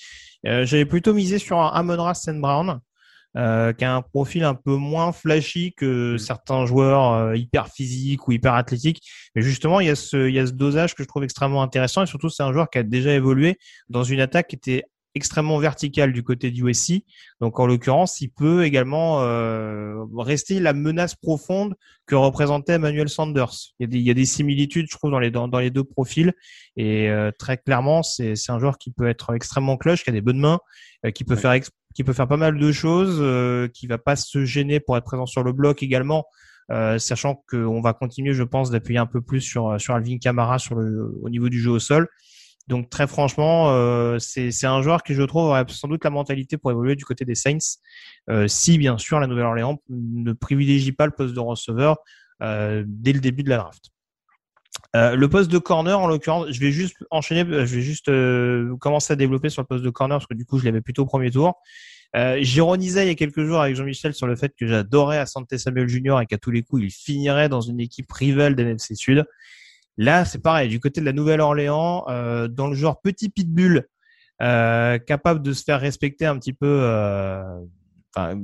j'avais 0.44 0.86
plutôt 0.86 1.14
misé 1.14 1.38
sur 1.38 1.60
un 1.60 1.68
Amon 1.68 2.14
St. 2.14 2.40
Brown 2.40 2.80
euh, 3.38 3.74
qui 3.74 3.86
a 3.86 3.96
un 3.96 4.02
profil 4.02 4.44
un 4.44 4.56
peu 4.56 4.76
moins 4.76 5.12
flashy 5.12 5.74
que 5.74 6.14
mm. 6.14 6.18
certains 6.18 6.66
joueurs 6.66 7.14
euh, 7.14 7.36
hyper 7.36 7.68
physiques 7.68 8.28
ou 8.28 8.32
hyper 8.32 8.54
athlétiques. 8.54 9.02
Mais 9.36 9.42
justement, 9.42 9.80
il 9.80 9.88
y 9.88 9.90
a 9.90 9.96
ce, 9.96 10.28
il 10.28 10.36
y 10.36 10.40
a 10.40 10.46
ce 10.46 10.54
dosage 10.54 10.96
que 10.96 11.04
je 11.04 11.08
trouve 11.08 11.24
extrêmement 11.24 11.62
intéressant 11.62 12.04
et 12.04 12.06
surtout 12.06 12.30
c'est 12.30 12.44
un 12.44 12.54
joueur 12.54 12.70
qui 12.70 12.78
a 12.78 12.84
déjà 12.84 13.14
évolué 13.14 13.58
dans 13.90 14.04
une 14.04 14.20
attaque 14.20 14.48
qui 14.48 14.56
était 14.56 14.86
extrêmement 15.16 15.58
verticale 15.58 16.14
du 16.14 16.24
côté 16.24 16.52
du 16.52 16.64
USC. 16.68 17.04
Donc 17.40 17.60
en 17.60 17.66
l'occurrence, 17.66 18.22
il 18.22 18.30
peut 18.30 18.66
également 18.66 19.22
euh, 19.22 20.04
rester 20.18 20.60
la 20.60 20.74
menace 20.74 21.16
profonde 21.16 21.76
que 22.06 22.16
représentait 22.16 22.74
Emmanuel 22.74 23.10
Sanders. 23.10 23.74
Il 23.80 23.84
y 23.84 23.86
a 23.86 23.88
des, 23.88 23.98
il 23.98 24.04
y 24.04 24.12
a 24.12 24.14
des 24.14 24.26
similitudes, 24.26 24.88
je 24.92 24.96
trouve, 24.96 25.12
dans 25.12 25.20
les, 25.20 25.32
dans, 25.32 25.48
dans 25.48 25.60
les 25.60 25.72
deux 25.72 25.86
profils. 25.86 26.34
Et 26.76 27.10
euh, 27.10 27.32
très 27.38 27.58
clairement, 27.58 28.04
c'est 28.04 28.36
un 28.50 28.60
joueur 28.60 28.78
qui 28.78 28.92
peut 28.92 29.08
être 29.08 29.34
extrêmement 29.34 29.78
clutch, 29.78 30.04
qui 30.04 30.10
a 30.10 30.14
des 30.14 30.22
bonnes 30.22 30.40
mains, 30.40 30.60
euh, 31.06 31.12
qui 31.12 31.24
peut 31.24 31.38
faire 31.38 31.54
qui 31.96 32.04
peut 32.04 32.14
faire 32.14 32.28
pas 32.28 32.38
mal 32.38 32.60
de 32.60 32.72
choses, 32.72 33.18
euh, 33.20 33.68
qui 33.68 33.88
va 33.88 33.98
pas 33.98 34.16
se 34.16 34.46
gêner 34.46 34.80
pour 34.80 34.96
être 34.98 35.06
présent 35.06 35.26
sur 35.26 35.44
le 35.44 35.52
bloc 35.52 35.82
également, 35.82 36.26
euh, 36.72 37.00
sachant 37.00 37.44
qu'on 37.50 37.82
va 37.82 37.94
continuer, 37.94 38.34
je 38.34 38.44
pense, 38.44 38.70
d'appuyer 38.70 39.00
un 39.00 39.08
peu 39.08 39.22
plus 39.22 39.42
sur 39.42 39.82
sur 39.82 39.96
Alvin 39.96 40.18
Kamara 40.20 40.60
sur 40.60 40.76
le 40.76 41.12
au 41.24 41.30
niveau 41.30 41.50
du 41.50 41.60
jeu 41.60 41.72
au 41.72 41.80
sol. 41.80 42.08
Donc 42.68 42.90
très 42.90 43.06
franchement, 43.06 43.70
euh, 43.70 44.18
c'est 44.20 44.66
un 44.66 44.82
joueur 44.82 45.04
qui 45.04 45.14
je 45.14 45.22
trouve 45.22 45.46
aurait 45.46 45.66
sans 45.68 45.88
doute 45.88 46.04
la 46.04 46.10
mentalité 46.10 46.58
pour 46.58 46.72
évoluer 46.72 46.96
du 46.96 47.06
côté 47.06 47.24
des 47.24 47.36
Saints, 47.36 47.58
euh, 48.30 48.48
si 48.48 48.78
bien 48.80 48.98
sûr 48.98 49.20
la 49.20 49.28
Nouvelle-Orléans 49.28 49.78
ne 49.90 50.34
privilégie 50.34 50.92
pas 50.92 51.06
le 51.06 51.12
poste 51.12 51.36
de 51.36 51.40
receveur 51.40 51.98
euh, 52.42 52.84
dès 52.88 53.14
le 53.14 53.20
début 53.20 53.44
de 53.44 53.50
la 53.50 53.58
draft. 53.58 53.92
Euh, 54.96 55.16
le 55.16 55.28
poste 55.28 55.52
de 55.52 55.58
corner, 55.58 56.00
en 56.00 56.08
l'occurrence, 56.08 56.48
je 56.50 56.60
vais 56.62 56.72
juste 56.72 56.96
enchaîner, 57.12 57.42
euh, 57.42 57.66
je 57.66 57.76
vais 57.76 57.82
juste 57.82 58.08
euh, 58.08 58.78
commencer 58.78 59.12
à 59.12 59.18
développer 59.18 59.50
sur 59.50 59.62
le 59.62 59.68
poste 59.68 59.84
de 59.84 59.90
corner 59.90 60.18
parce 60.18 60.28
que 60.28 60.34
du 60.34 60.46
coup, 60.46 60.58
je 60.58 60.64
l'avais 60.64 60.80
plutôt 60.80 61.04
au 61.04 61.06
premier 61.06 61.30
tour. 61.32 61.56
Euh, 62.16 62.38
J'ironisais 62.42 63.04
il 63.04 63.10
y 63.10 63.12
a 63.12 63.16
quelques 63.16 63.44
jours 63.44 63.60
avec 63.60 63.76
Jean-Michel 63.76 64.14
sur 64.14 64.26
le 64.26 64.38
fait 64.38 64.54
que 64.58 64.66
j'adorais 64.66 65.18
à 65.18 65.26
Santé 65.26 65.58
Samuel 65.58 65.90
Junior 65.90 66.22
et 66.22 66.26
qu'à 66.26 66.38
tous 66.38 66.52
les 66.52 66.64
coups, 66.64 66.84
il 66.84 66.92
finirait 66.92 67.50
dans 67.50 67.60
une 67.60 67.82
équipe 67.82 68.10
rivale 68.10 68.56
d'NFC 68.56 68.96
Sud. 68.96 69.26
Là, 69.98 70.24
c'est 70.24 70.42
pareil, 70.42 70.70
du 70.70 70.80
côté 70.80 71.02
de 71.02 71.06
la 71.06 71.14
Nouvelle-Orléans, 71.14 72.06
euh, 72.08 72.48
dans 72.48 72.68
le 72.68 72.76
genre 72.76 73.02
petit 73.02 73.30
pitbull, 73.30 73.88
capable 74.40 75.42
de 75.42 75.52
se 75.52 75.64
faire 75.64 75.82
respecter 75.82 76.26
un 76.26 76.38
petit 76.38 76.54
peu 76.54 76.68
enfin, 78.16 78.40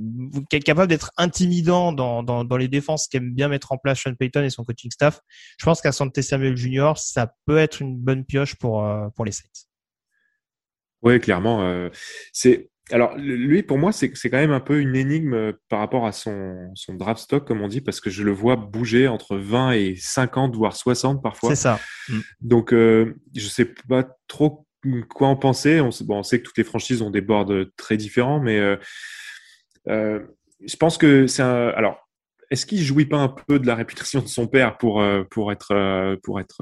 capable 0.63 0.87
d'être 0.87 1.11
intimidant 1.17 1.91
dans, 1.93 2.23
dans, 2.23 2.43
dans 2.43 2.57
les 2.57 2.67
défenses 2.67 3.07
qu'aime 3.07 3.33
bien 3.33 3.47
mettre 3.47 3.71
en 3.71 3.77
place 3.77 3.99
Sean 3.99 4.15
Payton 4.15 4.43
et 4.43 4.49
son 4.49 4.63
coaching 4.63 4.91
staff. 4.91 5.21
Je 5.57 5.65
pense 5.65 5.81
qu'à 5.81 5.91
Santé 5.91 6.21
Samuel 6.21 6.57
Junior, 6.57 6.97
ça 6.97 7.33
peut 7.45 7.57
être 7.57 7.81
une 7.81 7.97
bonne 7.97 8.25
pioche 8.25 8.55
pour 8.55 8.85
euh, 8.85 9.07
pour 9.15 9.25
les 9.25 9.31
Saints. 9.31 9.67
Oui, 11.01 11.19
clairement. 11.19 11.61
Euh, 11.63 11.89
c'est 12.33 12.69
alors 12.91 13.15
lui 13.15 13.63
pour 13.63 13.77
moi 13.77 13.91
c'est 13.91 14.09
quand 14.09 14.37
même 14.37 14.51
un 14.51 14.59
peu 14.59 14.81
une 14.81 14.95
énigme 14.95 15.33
euh, 15.33 15.53
par 15.69 15.79
rapport 15.79 16.05
à 16.05 16.11
son 16.11 16.71
son 16.75 16.95
draft 16.95 17.21
stock 17.21 17.47
comme 17.47 17.61
on 17.61 17.67
dit 17.67 17.79
parce 17.79 18.01
que 18.01 18.09
je 18.09 18.23
le 18.23 18.31
vois 18.31 18.55
bouger 18.55 19.07
entre 19.07 19.37
20 19.37 19.73
et 19.73 19.95
50 19.95 20.55
voire 20.55 20.75
60 20.75 21.21
parfois. 21.21 21.51
C'est 21.51 21.61
ça. 21.61 21.79
Mm. 22.09 22.19
Donc 22.41 22.73
euh, 22.73 23.15
je 23.35 23.47
sais 23.47 23.65
pas 23.87 24.05
trop 24.27 24.67
quoi 25.09 25.27
en 25.27 25.35
penser. 25.35 25.79
On, 25.79 25.89
bon, 26.05 26.19
on 26.19 26.23
sait 26.23 26.39
que 26.39 26.43
toutes 26.43 26.57
les 26.57 26.63
franchises 26.63 27.01
ont 27.01 27.11
des 27.11 27.21
boards 27.21 27.53
très 27.77 27.97
différents, 27.97 28.39
mais 28.39 28.59
euh, 28.59 28.77
je 29.87 30.75
pense 30.79 30.97
que 30.97 31.27
c'est 31.27 31.41
un. 31.41 31.69
Alors, 31.69 32.07
est-ce 32.49 32.65
qu'il 32.65 32.81
jouit 32.81 33.05
pas 33.05 33.17
un 33.17 33.29
peu 33.29 33.59
de 33.59 33.67
la 33.67 33.75
réputation 33.75 34.21
de 34.21 34.27
son 34.27 34.47
père 34.47 34.77
pour 34.77 35.01
euh, 35.01 35.23
pour 35.23 35.51
être 35.51 35.71
euh, 35.71 36.17
pour 36.21 36.39
être 36.39 36.61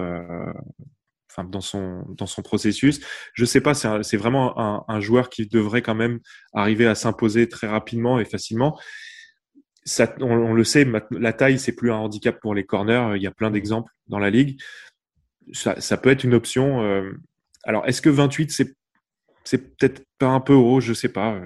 enfin 1.30 1.44
dans 1.44 1.62
son 1.62 2.06
dans 2.10 2.28
son 2.28 2.42
processus? 2.42 3.02
Je 3.34 3.46
sais 3.46 3.62
pas. 3.62 3.74
C'est 3.74 4.18
vraiment 4.18 4.60
un, 4.60 4.86
un, 4.88 5.00
joueur 5.00 5.30
qui 5.30 5.48
devrait 5.48 5.82
quand 5.82 5.96
même 5.96 6.20
arriver 6.54 6.88
à 6.88 6.96
s'imposer 6.96 7.50
très 7.50 7.68
rapidement 7.68 8.20
et 8.20 8.26
facilement. 8.26 8.80
ça, 9.84 10.14
on, 10.22 10.54
le 10.54 10.64
sait, 10.64 10.88
la 11.12 11.34
taille, 11.34 11.60
c'est 11.60 11.76
plus 11.76 11.92
un 11.92 11.98
handicap 11.98 12.40
pour 12.40 12.54
les 12.54 12.66
corners. 12.66 13.14
Il 13.16 13.24
y 13.24 13.28
a 13.28 13.32
plein 13.32 13.52
d'exemples 13.52 13.92
dans 14.08 14.20
la 14.20 14.30
ligue. 14.30 14.62
Ça, 15.54 15.82
ça 15.82 15.98
peut 15.98 16.10
être 16.10 16.24
une 16.24 16.36
option. 16.36 16.84
Euh, 16.84 17.12
alors, 17.64 17.88
est-ce 17.88 18.02
que 18.02 18.10
28, 18.10 18.52
c'est, 18.52 18.76
c'est 19.44 19.76
peut-être 19.76 20.04
pas 20.20 20.28
un 20.28 20.40
peu 20.40 20.54
haut? 20.54 20.80
Je 20.80 20.94
sais 20.94 21.10
pas. 21.10 21.42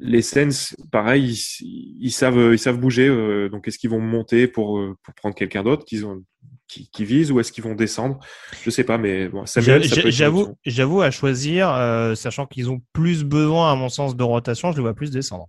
Les 0.00 0.22
Sens, 0.22 0.74
pareil, 0.90 1.38
ils, 1.60 2.10
savent, 2.10 2.52
ils 2.52 2.58
savent 2.58 2.78
bouger. 2.78 3.06
Euh, 3.08 3.48
donc, 3.48 3.68
est-ce 3.68 3.78
qu'ils 3.78 3.90
vont 3.90 4.00
monter 4.00 4.48
pour, 4.48 4.78
euh, 4.78 4.96
pour 5.02 5.14
prendre 5.14 5.34
quelqu'un 5.34 5.62
d'autre 5.62 5.84
qu'ils 5.84 6.06
ont, 6.06 6.24
qui, 6.68 6.88
qui 6.90 7.04
visent 7.04 7.30
ou 7.30 7.40
est-ce 7.40 7.52
qu'ils 7.52 7.64
vont 7.64 7.74
descendre? 7.74 8.18
Je 8.62 8.70
sais 8.70 8.84
pas, 8.84 8.98
mais 8.98 9.28
bon, 9.28 9.44
j'avoue, 9.46 10.56
j'avoue 10.64 11.02
à 11.02 11.10
choisir, 11.10 11.68
sachant 12.16 12.46
qu'ils 12.46 12.70
ont 12.70 12.80
plus 12.92 13.24
besoin, 13.24 13.72
à 13.72 13.74
mon 13.74 13.88
sens, 13.88 14.16
de 14.16 14.22
rotation, 14.22 14.72
je 14.72 14.76
les 14.76 14.82
vois 14.82 14.94
plus 14.94 15.10
descendre. 15.10 15.48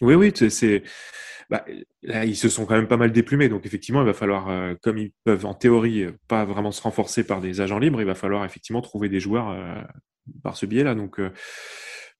Oui, 0.00 0.14
oui, 0.14 0.32
c'est. 0.50 0.82
Bah, 1.50 1.64
là, 2.02 2.24
ils 2.24 2.36
se 2.36 2.48
sont 2.48 2.64
quand 2.64 2.76
même 2.76 2.88
pas 2.88 2.96
mal 2.96 3.12
déplumés. 3.12 3.50
Donc, 3.50 3.66
effectivement, 3.66 4.00
il 4.00 4.06
va 4.06 4.14
falloir, 4.14 4.48
euh, 4.48 4.74
comme 4.82 4.96
ils 4.96 5.12
peuvent 5.24 5.44
en 5.44 5.52
théorie 5.52 6.04
euh, 6.04 6.12
pas 6.26 6.46
vraiment 6.46 6.72
se 6.72 6.80
renforcer 6.80 7.24
par 7.24 7.42
des 7.42 7.60
agents 7.60 7.78
libres, 7.78 8.00
il 8.00 8.06
va 8.06 8.14
falloir 8.14 8.44
effectivement 8.44 8.80
trouver 8.80 9.10
des 9.10 9.20
joueurs 9.20 9.50
euh, 9.50 9.82
par 10.42 10.56
ce 10.56 10.64
biais-là. 10.64 10.94
Donc, 10.94 11.20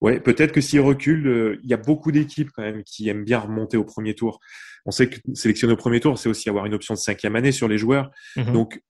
ouais, 0.03 0.21
peut-être 0.21 0.53
que 0.53 0.61
s'ils 0.61 0.81
reculent, 0.81 1.59
il 1.63 1.71
y 1.71 1.75
a 1.75 1.79
beaucoup 1.79 2.13
d'équipes 2.13 2.51
quand 2.55 2.63
même 2.63 2.83
qui 2.85 3.09
aiment 3.09 3.25
bien 3.25 3.39
remonter 3.39 3.77
au 3.77 3.85
premier 3.85 4.15
tour. 4.15 4.41
On 4.85 4.91
sait 4.91 5.09
que 5.09 5.17
sélectionner 5.35 5.73
au 5.73 5.77
premier 5.77 6.01
tour, 6.01 6.19
c'est 6.19 6.29
aussi 6.29 6.49
avoir 6.49 6.67
une 6.67 6.75
option 6.75 6.95
de 6.95 6.99
cinquième 6.99 7.37
année 7.37 7.53
sur 7.53 7.69
les 7.69 7.79
joueurs. 7.79 8.11
Mmh 8.37 8.53
Donc, 8.53 8.81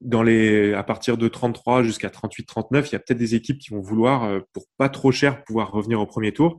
dans 0.00 0.22
les, 0.22 0.74
à 0.74 0.84
partir 0.84 1.16
de 1.16 1.26
33 1.26 1.82
jusqu'à 1.82 2.10
38, 2.10 2.44
39, 2.44 2.88
il 2.88 2.92
y 2.92 2.96
a 2.96 2.98
peut-être 3.00 3.18
des 3.18 3.34
équipes 3.34 3.58
qui 3.58 3.70
vont 3.70 3.80
vouloir, 3.80 4.24
euh, 4.24 4.40
pour 4.52 4.64
pas 4.76 4.88
trop 4.88 5.10
cher, 5.10 5.42
pouvoir 5.44 5.72
revenir 5.72 6.00
au 6.00 6.06
premier 6.06 6.32
tour. 6.32 6.58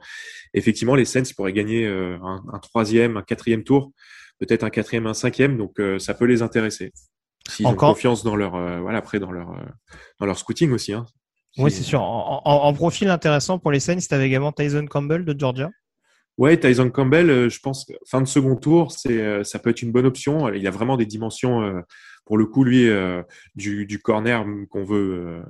Effectivement, 0.54 0.96
les 0.96 1.06
Saints 1.06 1.24
pourraient 1.36 1.54
gagner 1.54 1.86
euh, 1.86 2.18
un, 2.22 2.60
troisième, 2.60 3.16
un 3.16 3.22
quatrième 3.22 3.64
tour, 3.64 3.92
peut-être 4.40 4.64
un 4.64 4.70
quatrième, 4.70 5.08
un 5.08 5.14
cinquième, 5.14 5.58
donc 5.58 5.80
euh, 5.80 6.00
ça 6.00 6.14
peut 6.14 6.26
les 6.26 6.42
intéresser. 6.42 6.92
S'ils 7.48 7.66
ont 7.66 7.76
confiance 7.76 8.24
dans 8.24 8.36
leur, 8.36 8.52
voilà, 8.82 9.00
après 9.00 9.20
dans 9.20 9.32
leur, 9.32 9.56
dans 10.20 10.26
leur 10.28 10.38
scouting 10.38 10.72
aussi. 10.72 10.94
Hein. 10.94 11.06
Oui, 11.58 11.72
c'est 11.72 11.84
sûr. 11.84 12.02
En, 12.02 12.42
en, 12.46 12.74
profil 12.74 13.10
intéressant 13.10 13.60
pour 13.60 13.72
les 13.72 13.80
Saints, 13.80 13.98
tu 13.98 14.14
avais 14.14 14.28
également 14.28 14.52
Tyson 14.52 14.86
Campbell 14.86 15.26
de 15.26 15.38
Georgia. 15.38 15.70
Ouais, 16.38 16.58
Tyson 16.58 16.90
Campbell, 16.90 17.50
je 17.50 17.60
pense 17.60 17.92
fin 18.08 18.22
de 18.22 18.28
second 18.28 18.56
tour, 18.56 18.92
c'est 18.92 19.44
ça 19.44 19.60
peut 19.60 19.72
être 19.72 19.82
une 19.82 19.92
bonne 19.92 20.06
option. 20.06 20.54
Il 20.54 20.66
a 20.68 20.72
vraiment 20.72 20.96
des 20.96 21.06
dimensions 21.06 21.84
pour 22.30 22.38
le 22.38 22.46
coup, 22.46 22.64
lui, 22.64 22.88
euh, 22.88 23.24
du, 23.56 23.88
du, 23.88 23.98
corner 23.98 24.46
qu'on 24.70 24.84
veut, 24.84 25.40
euh, 25.40 25.42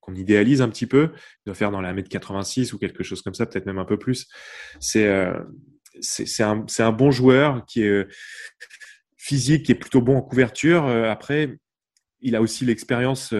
qu'on 0.00 0.14
idéalise 0.14 0.62
un 0.62 0.70
petit 0.70 0.86
peu, 0.86 1.10
il 1.12 1.42
doit 1.44 1.54
faire 1.54 1.70
dans 1.70 1.82
la 1.82 1.92
mètre 1.92 2.08
86 2.08 2.72
ou 2.72 2.78
quelque 2.78 3.04
chose 3.04 3.20
comme 3.20 3.34
ça, 3.34 3.44
peut-être 3.44 3.66
même 3.66 3.76
un 3.76 3.84
peu 3.84 3.98
plus. 3.98 4.26
C'est 4.80 5.06
euh, 5.06 5.38
c'est 6.00 6.42
un, 6.42 6.64
un, 6.78 6.92
bon 6.92 7.10
joueur 7.10 7.66
qui 7.66 7.82
est 7.82 8.08
physique, 9.18 9.66
qui 9.66 9.72
est 9.72 9.76
plutôt 9.76 10.00
bon 10.00 10.16
en 10.16 10.22
couverture. 10.22 10.86
Après, 10.86 11.58
il 12.22 12.34
a 12.34 12.40
aussi 12.40 12.64
l'expérience 12.64 13.34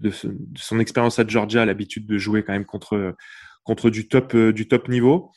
de, 0.00 0.10
son 0.56 0.78
expérience 0.80 1.18
à 1.18 1.26
Georgia, 1.26 1.64
l'habitude 1.64 2.06
de 2.06 2.18
jouer 2.18 2.42
quand 2.42 2.52
même 2.52 2.66
contre 2.66 3.14
contre 3.64 3.90
du 3.90 4.08
top 4.08 4.36
du 4.36 4.68
top 4.68 4.88
niveau 4.88 5.32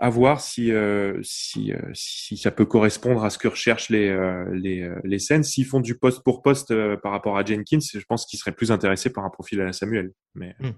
à 0.00 0.08
voir 0.08 0.40
si 0.40 0.72
euh, 0.72 1.20
euh, 1.58 1.90
si 1.92 2.36
ça 2.38 2.50
peut 2.50 2.64
correspondre 2.64 3.22
à 3.22 3.28
ce 3.28 3.36
que 3.36 3.48
recherchent 3.48 3.90
les 3.90 4.08
euh, 4.08 4.48
les, 4.54 4.90
les 5.04 5.18
scènes. 5.18 5.44
S'ils 5.44 5.66
font 5.66 5.80
du 5.80 5.98
poste 5.98 6.24
pour 6.24 6.40
poste 6.40 6.74
par 7.02 7.12
rapport 7.12 7.36
à 7.36 7.44
Jenkins, 7.44 7.78
je 7.80 8.04
pense 8.08 8.24
qu'ils 8.24 8.38
seraient 8.38 8.54
plus 8.54 8.72
intéressés 8.72 9.12
par 9.12 9.24
un 9.24 9.30
profil 9.30 9.60
à 9.60 9.64
la 9.64 9.72
Samuel. 9.74 10.12
Mais 10.34 10.56
hmm. 10.58 10.70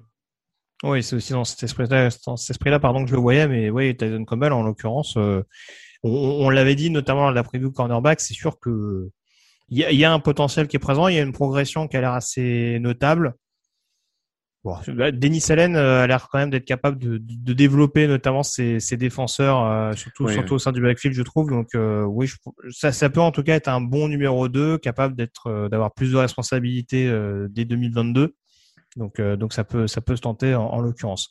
oui, 0.82 1.04
c'est 1.04 1.14
aussi 1.14 1.32
dans 1.32 1.44
cet 1.44 1.62
esprit-là, 1.62 2.10
que 2.10 3.06
je 3.06 3.14
le 3.14 3.20
voyais. 3.20 3.46
Mais 3.46 3.70
oui, 3.70 3.96
Tyson 3.96 4.24
Campbell, 4.24 4.52
en 4.52 4.64
l'occurrence, 4.64 5.16
on, 6.02 6.50
l'avait 6.50 6.74
dit 6.74 6.90
notamment 6.90 7.26
dans 7.26 7.30
la 7.30 7.44
preview 7.44 7.70
cornerback, 7.70 8.20
c'est 8.20 8.34
sûr 8.34 8.58
que 8.58 9.08
il 9.72 9.78
y 9.78 9.84
a, 9.84 9.90
y 9.90 10.04
a, 10.04 10.12
un 10.12 10.20
potentiel 10.20 10.68
qui 10.68 10.76
est 10.76 10.78
présent, 10.78 11.08
il 11.08 11.16
y 11.16 11.18
a 11.18 11.22
une 11.22 11.32
progression 11.32 11.88
qui 11.88 11.96
a 11.96 12.02
l'air 12.02 12.12
assez 12.12 12.78
notable. 12.80 13.34
Bon, 14.64 14.76
Denis 14.86 15.42
Allen 15.48 15.74
euh, 15.74 16.02
a 16.02 16.06
l'air 16.06 16.28
quand 16.30 16.38
même 16.38 16.50
d'être 16.50 16.66
capable 16.66 16.98
de, 16.98 17.18
de, 17.18 17.52
développer 17.54 18.06
notamment 18.06 18.42
ses, 18.42 18.78
ses 18.80 18.98
défenseurs, 18.98 19.64
euh, 19.64 19.92
surtout, 19.94 20.28
surtout 20.28 20.54
au 20.54 20.58
sein 20.58 20.72
du 20.72 20.82
backfield, 20.82 21.16
je 21.16 21.22
trouve. 21.22 21.48
Donc 21.48 21.74
euh, 21.74 22.04
oui, 22.04 22.26
je, 22.26 22.36
ça, 22.70 22.92
ça 22.92 23.08
peut 23.08 23.20
en 23.20 23.32
tout 23.32 23.42
cas 23.42 23.54
être 23.54 23.68
un 23.68 23.80
bon 23.80 24.08
numéro 24.08 24.48
2, 24.48 24.76
capable 24.76 25.16
d'être, 25.16 25.68
d'avoir 25.68 25.92
plus 25.94 26.12
de 26.12 26.16
responsabilités 26.18 27.10
dès 27.48 27.64
2022. 27.64 28.36
Donc, 28.96 29.22
donc 29.22 29.54
ça 29.54 29.64
peut, 29.64 29.86
ça 29.86 30.02
peut 30.02 30.16
se 30.16 30.20
tenter 30.20 30.54
en, 30.54 30.80
l'occurrence. 30.80 31.30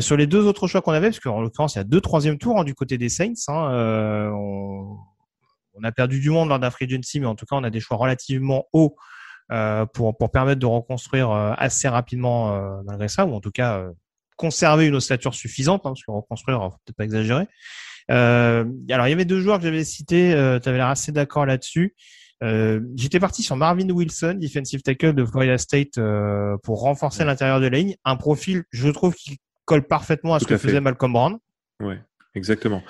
sur 0.00 0.16
les 0.18 0.26
deux 0.26 0.44
autres 0.44 0.68
choix 0.68 0.82
qu'on 0.82 0.92
avait, 0.92 1.08
parce 1.08 1.20
qu'en 1.20 1.40
l'occurrence 1.40 1.76
il 1.76 1.78
y 1.78 1.80
a 1.80 1.84
deux 1.84 2.02
troisième 2.02 2.36
tours 2.36 2.60
hein, 2.60 2.64
du 2.64 2.74
côté 2.74 2.98
des 2.98 3.08
Saints. 3.08 3.32
Hein, 3.48 4.30
on, 4.34 4.98
on, 5.74 5.84
a 5.84 5.92
perdu 5.92 6.20
du 6.20 6.30
monde 6.30 6.48
lors 6.48 6.58
d'un 6.58 6.70
free 6.70 6.86
agency, 6.86 7.20
mais 7.20 7.26
en 7.26 7.34
tout 7.34 7.46
cas 7.46 7.56
on 7.56 7.64
a 7.64 7.70
des 7.70 7.80
choix 7.80 7.96
relativement 7.96 8.66
hauts 8.72 8.96
euh, 9.52 9.86
pour, 9.86 10.16
pour 10.16 10.30
permettre 10.30 10.60
de 10.60 10.66
reconstruire 10.66 11.30
euh, 11.30 11.52
assez 11.56 11.88
rapidement 11.88 12.54
euh, 12.54 12.82
malgré 12.86 13.08
ça, 13.08 13.26
ou 13.26 13.34
en 13.34 13.40
tout 13.40 13.50
cas 13.50 13.84
conserver 14.36 14.86
une 14.86 14.94
ossature 14.94 15.34
suffisante, 15.34 15.82
hein, 15.84 15.90
parce 15.90 16.02
que 16.02 16.10
reconstruire, 16.10 16.60
faut 16.62 16.78
peut-être 16.84 16.96
pas 16.96 17.04
exagérer. 17.04 17.46
Euh, 18.10 18.64
alors, 18.90 19.06
il 19.06 19.10
y 19.10 19.12
avait 19.12 19.24
deux 19.24 19.40
joueurs 19.40 19.58
que 19.58 19.64
j'avais 19.64 19.84
cités, 19.84 20.34
euh, 20.34 20.58
tu 20.58 20.68
avais 20.68 20.78
l'air 20.78 20.88
assez 20.88 21.12
d'accord 21.12 21.46
là-dessus. 21.46 21.94
Euh, 22.42 22.80
J'étais 22.96 23.20
parti 23.20 23.42
sur 23.42 23.56
Marvin 23.56 23.88
Wilson, 23.88 24.36
defensive 24.38 24.82
tackle 24.82 25.14
de 25.14 25.24
Florida 25.24 25.56
State, 25.56 25.98
pour 26.62 26.80
renforcer 26.80 27.24
l'intérieur 27.24 27.60
de 27.60 27.66
la 27.66 27.78
ligne. 27.78 27.96
Un 28.04 28.16
profil, 28.16 28.64
je 28.70 28.88
trouve, 28.88 29.14
qui 29.14 29.38
colle 29.64 29.86
parfaitement 29.86 30.34
à 30.34 30.40
ce 30.40 30.46
que 30.46 30.58
faisait 30.58 30.80
Malcolm 30.80 31.12
Brown. 31.12 31.38
Ouais. 31.80 32.00
Exactement. 32.34 32.82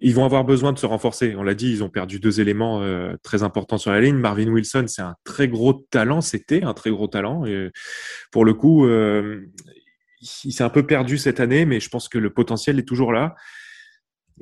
Ils 0.00 0.14
vont 0.14 0.24
avoir 0.24 0.44
besoin 0.44 0.72
de 0.72 0.78
se 0.78 0.86
renforcer. 0.86 1.36
On 1.36 1.44
l'a 1.44 1.54
dit, 1.54 1.70
ils 1.70 1.84
ont 1.84 1.88
perdu 1.88 2.18
deux 2.18 2.40
éléments 2.40 2.82
euh, 2.82 3.14
très 3.22 3.44
importants 3.44 3.78
sur 3.78 3.92
la 3.92 4.00
ligne. 4.00 4.16
Marvin 4.16 4.48
Wilson, 4.48 4.86
c'est 4.88 5.02
un 5.02 5.14
très 5.22 5.46
gros 5.46 5.86
talent. 5.90 6.20
C'était 6.20 6.64
un 6.64 6.74
très 6.74 6.90
gros 6.90 7.06
talent. 7.06 7.44
Pour 8.32 8.44
le 8.44 8.54
coup, 8.54 8.86
euh, 8.86 9.46
il 10.42 10.52
s'est 10.52 10.64
un 10.64 10.70
peu 10.70 10.84
perdu 10.84 11.16
cette 11.16 11.38
année, 11.38 11.64
mais 11.64 11.78
je 11.78 11.88
pense 11.88 12.08
que 12.08 12.18
le 12.18 12.30
potentiel 12.30 12.78
est 12.78 12.88
toujours 12.88 13.12
là. 13.12 13.36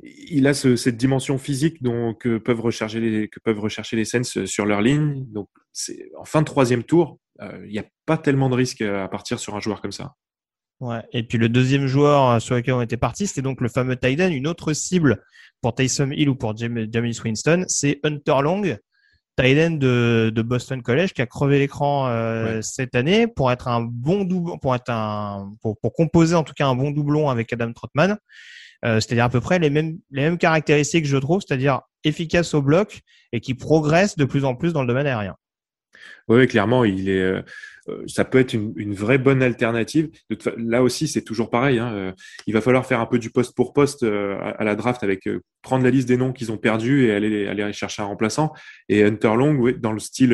Il 0.01 0.47
a 0.47 0.55
ce, 0.55 0.75
cette 0.75 0.97
dimension 0.97 1.37
physique 1.37 1.77
que 2.19 2.39
peuvent 2.39 2.61
rechercher 2.61 2.99
les 2.99 3.27
que 3.27 3.39
peuvent 3.39 3.59
rechercher 3.59 3.95
les 3.95 4.05
Sens 4.05 4.43
sur 4.45 4.65
leur 4.65 4.81
ligne. 4.81 5.25
Donc, 5.31 5.49
en 6.17 6.25
fin 6.25 6.41
de 6.41 6.45
troisième 6.45 6.83
tour, 6.83 7.19
euh, 7.41 7.61
il 7.65 7.71
n'y 7.71 7.79
a 7.79 7.85
pas 8.07 8.17
tellement 8.17 8.49
de 8.49 8.55
risque 8.55 8.81
à 8.81 9.07
partir 9.07 9.39
sur 9.39 9.55
un 9.55 9.59
joueur 9.59 9.81
comme 9.81 9.91
ça. 9.91 10.15
Ouais. 10.83 11.01
Et 11.13 11.23
puis 11.23 11.37
le 11.37 11.47
deuxième 11.47 11.87
joueur 11.87 12.29
euh, 12.29 12.39
sur 12.39 12.55
lequel 12.55 12.73
on 12.73 12.81
était 12.81 12.97
parti, 12.97 13.25
c'était 13.25 13.41
donc 13.41 13.61
le 13.61 13.69
fameux 13.69 13.95
Tyden. 13.95 14.33
Une 14.33 14.47
autre 14.47 14.73
cible 14.73 15.23
pour 15.61 15.73
Tyson 15.75 16.11
Hill 16.11 16.27
ou 16.27 16.35
pour 16.35 16.57
James 16.57 17.13
Winston, 17.23 17.63
c'est 17.69 18.01
Hunter 18.03 18.41
Long, 18.41 18.63
Tyden 19.37 19.79
de, 19.79 20.29
de, 20.35 20.41
Boston 20.41 20.81
College, 20.81 21.13
qui 21.13 21.21
a 21.21 21.25
crevé 21.25 21.57
l'écran 21.59 22.09
euh, 22.09 22.61
cette 22.61 22.95
année 22.95 23.27
pour 23.27 23.49
être 23.49 23.69
un 23.69 23.79
bon 23.79 24.25
doublon, 24.25 24.57
pour 24.57 24.75
être 24.75 24.89
un, 24.89 25.53
pour, 25.61 25.79
pour, 25.79 25.93
composer 25.93 26.35
en 26.35 26.43
tout 26.43 26.53
cas 26.53 26.67
un 26.67 26.75
bon 26.75 26.91
doublon 26.91 27.29
avec 27.29 27.53
Adam 27.53 27.71
Trotman. 27.71 28.17
Euh, 28.83 28.99
c'est-à-dire 28.99 29.23
à 29.23 29.29
peu 29.29 29.39
près 29.39 29.59
les 29.59 29.69
mêmes 29.69 29.99
les 30.11 30.23
mêmes 30.23 30.37
caractéristiques, 30.37 31.05
je 31.05 31.15
trouve, 31.15 31.41
c'est-à-dire 31.47 31.79
efficace 32.03 32.53
au 32.53 32.61
bloc 32.61 32.99
et 33.31 33.39
qui 33.39 33.53
progresse 33.53 34.17
de 34.17 34.25
plus 34.25 34.43
en 34.43 34.55
plus 34.55 34.73
dans 34.73 34.81
le 34.81 34.87
domaine 34.87 35.07
aérien. 35.07 35.37
Oui, 36.27 36.45
clairement, 36.45 36.83
il 36.83 37.07
est. 37.07 37.41
Euh, 37.89 37.93
euh, 37.93 38.07
ça 38.07 38.25
peut 38.25 38.39
être 38.39 38.53
une, 38.53 38.73
une, 38.75 38.93
vraie 38.93 39.17
bonne 39.17 39.41
alternative. 39.41 40.09
Là 40.57 40.83
aussi, 40.83 41.07
c'est 41.07 41.21
toujours 41.21 41.49
pareil. 41.49 41.79
Hein, 41.79 41.93
euh, 41.93 42.11
il 42.47 42.53
va 42.53 42.61
falloir 42.61 42.85
faire 42.85 42.99
un 42.99 43.05
peu 43.05 43.19
du 43.19 43.29
poste 43.29 43.55
pour 43.55 43.73
poste 43.73 44.03
à, 44.03 44.63
la 44.63 44.75
draft 44.75 45.03
avec 45.03 45.27
prendre 45.61 45.83
la 45.83 45.89
liste 45.89 46.07
des 46.07 46.17
noms 46.17 46.33
qu'ils 46.33 46.51
ont 46.51 46.57
perdus 46.57 47.05
et 47.05 47.13
aller 47.13 47.47
aller 47.47 47.73
chercher 47.73 48.01
un 48.01 48.05
remplaçant. 48.05 48.53
Et 48.89 49.03
Hunter 49.03 49.35
Long, 49.35 49.55
oui, 49.55 49.75
dans 49.77 49.91
le 49.91 49.99
style, 49.99 50.31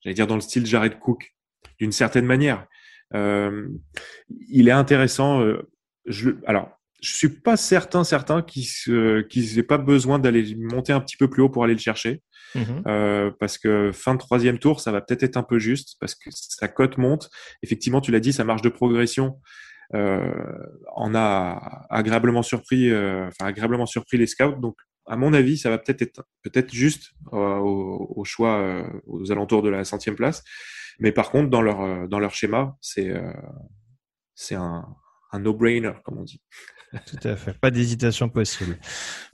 j'allais 0.00 0.14
dire 0.14 0.26
dans 0.26 0.34
le 0.34 0.40
style 0.40 0.66
Jared 0.66 0.98
Cook, 0.98 1.34
d'une 1.78 1.92
certaine 1.92 2.26
manière. 2.26 2.66
il 3.14 4.68
est 4.68 4.72
intéressant. 4.72 5.44
je, 6.06 6.30
alors, 6.46 6.70
je 7.02 7.12
suis 7.14 7.28
pas 7.28 7.56
certain 7.56 8.04
certain 8.04 8.42
qu'ils 8.42 8.68
qu'ils 9.28 9.58
aient 9.58 9.62
pas 9.62 9.78
besoin 9.78 10.18
d'aller 10.18 10.54
monter 10.56 10.92
un 10.92 11.00
petit 11.00 11.16
peu 11.16 11.28
plus 11.28 11.42
haut 11.42 11.48
pour 11.48 11.64
aller 11.64 11.74
le 11.74 11.80
chercher. 11.80 12.22
Mhm. 12.54 12.82
Euh, 12.86 13.30
parce 13.38 13.58
que 13.58 13.90
fin 13.92 14.14
de 14.14 14.18
troisième 14.18 14.58
tour, 14.58 14.80
ça 14.80 14.92
va 14.92 15.00
peut-être 15.00 15.22
être 15.22 15.36
un 15.36 15.42
peu 15.42 15.58
juste 15.58 15.96
parce 16.00 16.14
que 16.14 16.30
sa 16.32 16.68
cote 16.68 16.96
monte. 16.96 17.28
Effectivement, 17.62 18.00
tu 18.00 18.10
l'as 18.12 18.20
dit, 18.20 18.32
sa 18.32 18.44
marge 18.44 18.62
de 18.62 18.68
progression 18.68 19.38
euh, 19.94 20.32
en 20.94 21.14
a 21.14 21.86
agréablement 21.90 22.42
surpris, 22.42 22.90
euh, 22.90 23.28
enfin 23.28 23.46
agréablement 23.46 23.86
surpris 23.86 24.16
les 24.16 24.26
scouts. 24.26 24.56
Donc, 24.60 24.76
à 25.06 25.16
mon 25.16 25.32
avis, 25.32 25.58
ça 25.58 25.70
va 25.70 25.78
peut-être 25.78 26.02
être 26.02 26.24
peut-être 26.42 26.72
juste 26.72 27.12
euh, 27.32 27.56
au, 27.56 28.14
au, 28.16 28.24
choix 28.24 28.58
euh, 28.58 28.84
aux 29.06 29.30
alentours 29.30 29.62
de 29.62 29.68
la 29.68 29.84
centième 29.84 30.16
place. 30.16 30.42
Mais 30.98 31.12
par 31.12 31.30
contre, 31.30 31.50
dans 31.50 31.62
leur 31.62 32.08
dans 32.08 32.18
leur 32.18 32.34
schéma, 32.34 32.76
c'est 32.80 33.12
c'est 34.34 34.54
un, 34.54 34.86
un 35.32 35.38
no-brainer, 35.38 35.92
comme 36.04 36.18
on 36.18 36.24
dit. 36.24 36.40
Tout 37.04 37.28
à 37.28 37.36
fait. 37.36 37.58
Pas 37.58 37.70
d'hésitation 37.70 38.28
possible. 38.28 38.78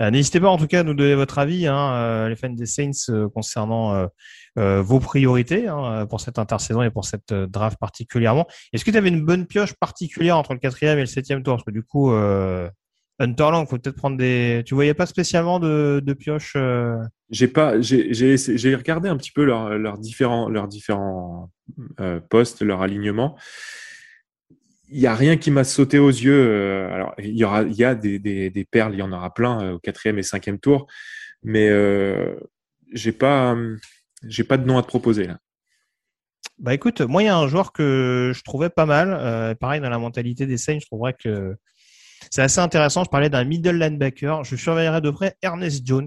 Euh, 0.00 0.11
n'hésitez 0.11 0.40
pas 0.40 0.49
en 0.49 0.59
tout 0.59 0.66
cas 0.66 0.81
à 0.81 0.83
nous 0.83 0.95
donner 0.95 1.14
votre 1.14 1.38
avis, 1.38 1.66
hein, 1.66 1.95
euh, 1.95 2.28
les 2.28 2.37
fans 2.37 2.49
des 2.49 2.66
Saints, 2.66 2.90
euh, 3.11 3.28
concernant 3.28 4.09
vos 4.57 5.00
priorités 5.00 5.69
hein, 5.69 6.07
pour 6.07 6.21
cette 6.21 6.38
intersaison 6.38 6.83
et 6.83 6.90
pour 6.90 7.07
cette 7.07 7.33
draft 7.33 7.78
particulièrement. 7.78 8.47
Est-ce 8.73 8.85
que 8.85 8.90
tu 8.90 8.99
avais 8.99 9.09
une 9.09 9.25
bonne 9.25 9.47
pioche 9.47 9.73
particulière 9.75 10.37
entre 10.37 10.52
le 10.52 10.59
quatrième 10.59 10.99
et 10.99 11.02
le 11.02 11.07
septième 11.07 11.42
tour? 11.42 11.54
Parce 11.54 11.64
que 11.64 11.71
du 11.71 11.83
coup, 11.83 12.12
Hunterland, 13.23 13.69
faut 13.69 13.78
peut-être 13.78 13.97
prendre 13.97 14.16
des. 14.16 14.62
Tu 14.66 14.75
voyais 14.75 14.95
pas 14.95 15.07
spécialement 15.07 15.61
de, 15.61 16.02
de 16.04 16.12
pioche 16.12 16.54
euh? 16.57 16.97
J'ai 17.31 17.49
pas, 17.49 17.81
j'ai, 17.81 18.75
regardé 18.75 19.09
un 19.09 19.16
petit 19.16 19.31
peu 19.31 19.45
leurs 19.45 19.99
différents, 19.99 20.49
leurs 20.49 20.69
différents 20.69 21.50
euh, 22.00 22.21
postes, 22.21 22.62
leur 22.62 22.83
alignement. 22.83 23.37
Il 24.94 25.00
y 25.00 25.06
a 25.06 25.14
rien 25.14 25.38
qui 25.38 25.50
m'a 25.50 25.64
sauté 25.64 25.99
aux 25.99 26.11
yeux. 26.11 26.34
euh, 26.34 26.92
alors, 26.92 27.14
il 27.18 27.34
y 27.34 27.44
aura, 27.44 27.62
il 27.62 27.75
y 27.75 27.82
a 27.82 27.94
des, 27.94 28.68
perles, 28.70 28.92
il 28.92 28.99
y 28.99 29.02
en 29.02 29.11
aura 29.11 29.32
plein 29.32 29.62
euh, 29.62 29.72
au 29.72 29.78
quatrième 29.78 30.18
et 30.18 30.22
cinquième 30.22 30.58
tour, 30.58 30.87
mais 31.42 31.70
euh, 31.70 32.34
j'ai 32.92 33.12
pas, 33.12 33.54
euh, 33.54 33.78
j'ai 34.22 34.44
pas 34.44 34.58
de 34.58 34.66
nom 34.66 34.76
à 34.76 34.82
te 34.82 34.88
proposer 34.88 35.26
là. 35.26 35.38
Bah 36.58 36.75
écoute, 36.75 37.00
moi 37.00 37.22
il 37.22 37.26
y 37.26 37.28
a 37.28 37.37
un 37.37 37.49
joueur 37.49 37.72
que 37.72 38.32
je 38.34 38.42
trouvais 38.42 38.68
pas 38.68 38.84
mal. 38.84 39.56
Pareil 39.58 39.80
dans 39.80 39.88
la 39.88 39.99
mentalité 39.99 40.46
des 40.46 40.58
Saints, 40.58 40.78
je 40.80 40.87
trouverais 40.87 41.14
que 41.14 41.56
c'est 42.30 42.42
assez 42.42 42.61
intéressant. 42.61 43.02
Je 43.02 43.08
parlais 43.08 43.30
d'un 43.30 43.44
middle 43.44 43.78
linebacker. 43.78 44.44
Je 44.44 44.54
surveillerai 44.54 45.00
de 45.00 45.11
près 45.11 45.34
Ernest 45.42 45.84
Jones 45.84 46.06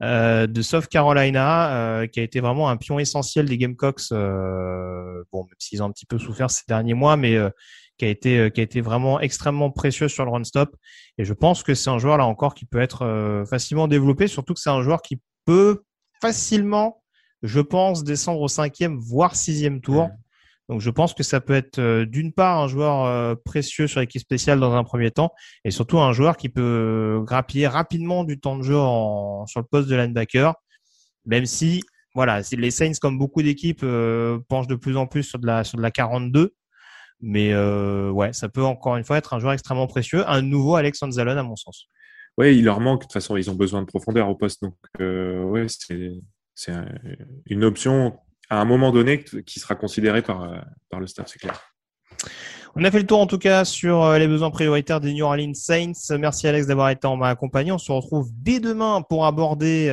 de 0.00 0.62
South 0.62 0.86
Carolina, 0.86 2.06
qui 2.12 2.20
a 2.20 2.22
été 2.22 2.38
vraiment 2.38 2.68
un 2.68 2.76
pion 2.76 3.00
essentiel 3.00 3.46
des 3.46 3.58
Gamecocks. 3.58 4.10
Bon, 4.10 5.44
même 5.44 5.56
s'ils 5.58 5.82
ont 5.82 5.86
un 5.86 5.90
petit 5.90 6.06
peu 6.06 6.18
souffert 6.18 6.50
ces 6.50 6.62
derniers 6.68 6.94
mois, 6.94 7.16
mais 7.16 7.36
qui 8.02 8.06
a 8.06 8.10
été 8.10 8.38
euh, 8.38 8.50
qui 8.50 8.60
a 8.60 8.64
été 8.64 8.80
vraiment 8.80 9.20
extrêmement 9.20 9.70
précieux 9.70 10.08
sur 10.08 10.24
le 10.24 10.32
run 10.32 10.42
stop. 10.42 10.74
Et 11.18 11.24
je 11.24 11.32
pense 11.32 11.62
que 11.62 11.72
c'est 11.72 11.88
un 11.88 11.98
joueur 11.98 12.18
là 12.18 12.26
encore 12.26 12.54
qui 12.54 12.64
peut 12.64 12.80
être 12.80 13.02
euh, 13.02 13.44
facilement 13.44 13.86
développé, 13.86 14.26
surtout 14.26 14.54
que 14.54 14.60
c'est 14.60 14.70
un 14.70 14.82
joueur 14.82 15.02
qui 15.02 15.20
peut 15.44 15.84
facilement, 16.20 17.00
je 17.44 17.60
pense, 17.60 18.02
descendre 18.02 18.40
au 18.40 18.48
cinquième 18.48 18.96
voire 18.98 19.36
sixième 19.36 19.80
tour. 19.80 20.08
Donc 20.68 20.80
je 20.80 20.90
pense 20.90 21.14
que 21.14 21.22
ça 21.22 21.40
peut 21.40 21.54
être 21.54 21.78
euh, 21.78 22.04
d'une 22.04 22.32
part 22.32 22.58
un 22.58 22.66
joueur 22.66 23.36
précieux 23.44 23.86
sur 23.86 24.00
l'équipe 24.00 24.20
spéciale 24.20 24.58
dans 24.58 24.74
un 24.74 24.82
premier 24.82 25.12
temps 25.12 25.30
et 25.64 25.70
surtout 25.70 26.00
un 26.00 26.12
joueur 26.12 26.36
qui 26.36 26.48
peut 26.48 27.22
grappiller 27.24 27.68
rapidement 27.68 28.24
du 28.24 28.40
temps 28.40 28.56
de 28.56 28.62
jeu 28.62 28.78
en, 28.78 29.46
sur 29.46 29.60
le 29.60 29.66
poste 29.66 29.88
de 29.88 29.94
linebacker, 29.94 30.54
même 31.24 31.46
si 31.46 31.82
voilà, 32.16 32.40
les 32.52 32.70
Saints 32.72 32.92
comme 33.00 33.16
beaucoup 33.16 33.42
d'équipes 33.42 33.86
penchent 34.48 34.66
de 34.66 34.74
plus 34.74 34.96
en 34.96 35.06
plus 35.06 35.22
sur 35.22 35.38
de 35.38 35.46
la 35.46 35.62
sur 35.62 35.78
de 35.78 35.82
la 35.82 35.92
42, 35.92 36.52
mais 37.22 37.52
euh, 37.52 38.10
ouais, 38.10 38.32
ça 38.32 38.48
peut 38.48 38.64
encore 38.64 38.96
une 38.96 39.04
fois 39.04 39.16
être 39.16 39.32
un 39.32 39.38
joueur 39.38 39.52
extrêmement 39.52 39.86
précieux, 39.86 40.28
un 40.28 40.42
nouveau 40.42 40.74
Alex 40.76 41.02
Anzalone 41.02 41.38
à 41.38 41.42
mon 41.42 41.56
sens. 41.56 41.86
Ouais, 42.36 42.56
il 42.56 42.64
leur 42.64 42.80
manque. 42.80 43.00
De 43.02 43.04
toute 43.04 43.12
façon, 43.12 43.36
ils 43.36 43.50
ont 43.50 43.54
besoin 43.54 43.80
de 43.82 43.86
profondeur 43.86 44.28
au 44.28 44.34
poste. 44.34 44.62
Donc, 44.62 44.74
euh, 45.00 45.42
ouais, 45.44 45.66
c'est 45.68 46.10
c'est 46.54 46.72
un- 46.72 46.86
une 47.46 47.64
option 47.64 48.18
à 48.50 48.60
un 48.60 48.64
moment 48.66 48.90
donné 48.92 49.24
qui 49.46 49.58
sera 49.60 49.74
considérée 49.74 50.20
par, 50.22 50.42
euh, 50.42 50.58
par 50.90 51.00
le 51.00 51.06
staff, 51.06 51.28
c'est 51.28 51.38
clair. 51.38 51.58
On 52.74 52.84
a 52.84 52.90
fait 52.90 53.00
le 53.00 53.06
tour 53.06 53.20
en 53.20 53.26
tout 53.26 53.38
cas 53.38 53.64
sur 53.64 54.02
euh, 54.02 54.18
les 54.18 54.26
besoins 54.28 54.50
prioritaires 54.50 55.00
des 55.00 55.12
New 55.12 55.24
Orleans 55.24 55.52
Saints. 55.54 55.92
Merci 56.18 56.48
Alex 56.48 56.66
d'avoir 56.66 56.88
été 56.90 57.06
en 57.06 57.16
ma 57.16 57.34
compagnie. 57.34 57.70
On 57.72 57.78
se 57.78 57.92
retrouve 57.92 58.28
dès 58.32 58.60
demain 58.60 59.02
pour 59.08 59.26
aborder 59.26 59.88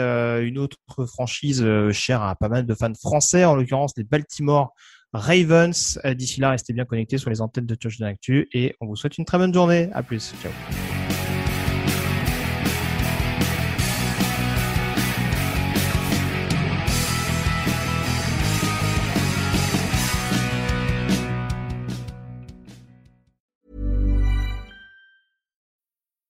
une 0.45 0.57
autre 0.57 0.77
franchise 1.07 1.65
chère 1.91 2.21
à 2.21 2.35
pas 2.35 2.47
mal 2.49 2.65
de 2.65 2.73
fans 2.73 2.93
français, 2.93 3.43
en 3.45 3.55
l'occurrence 3.55 3.93
les 3.97 4.03
Baltimore 4.05 4.73
Ravens. 5.13 5.99
Euh, 6.05 6.13
D'ici 6.13 6.39
là, 6.41 6.51
restez 6.51 6.73
bien 6.73 6.85
connectés 6.85 7.17
sur 7.17 7.29
les 7.29 7.41
antennes 7.41 7.65
de 7.65 7.75
Touchdown 7.75 8.09
Actu 8.09 8.47
et 8.53 8.75
on 8.81 8.87
vous 8.87 8.95
souhaite 8.95 9.17
une 9.17 9.25
très 9.25 9.37
bonne 9.37 9.53
journée. 9.53 9.89
À 9.93 10.03
plus. 10.03 10.33
Ciao. 10.41 10.51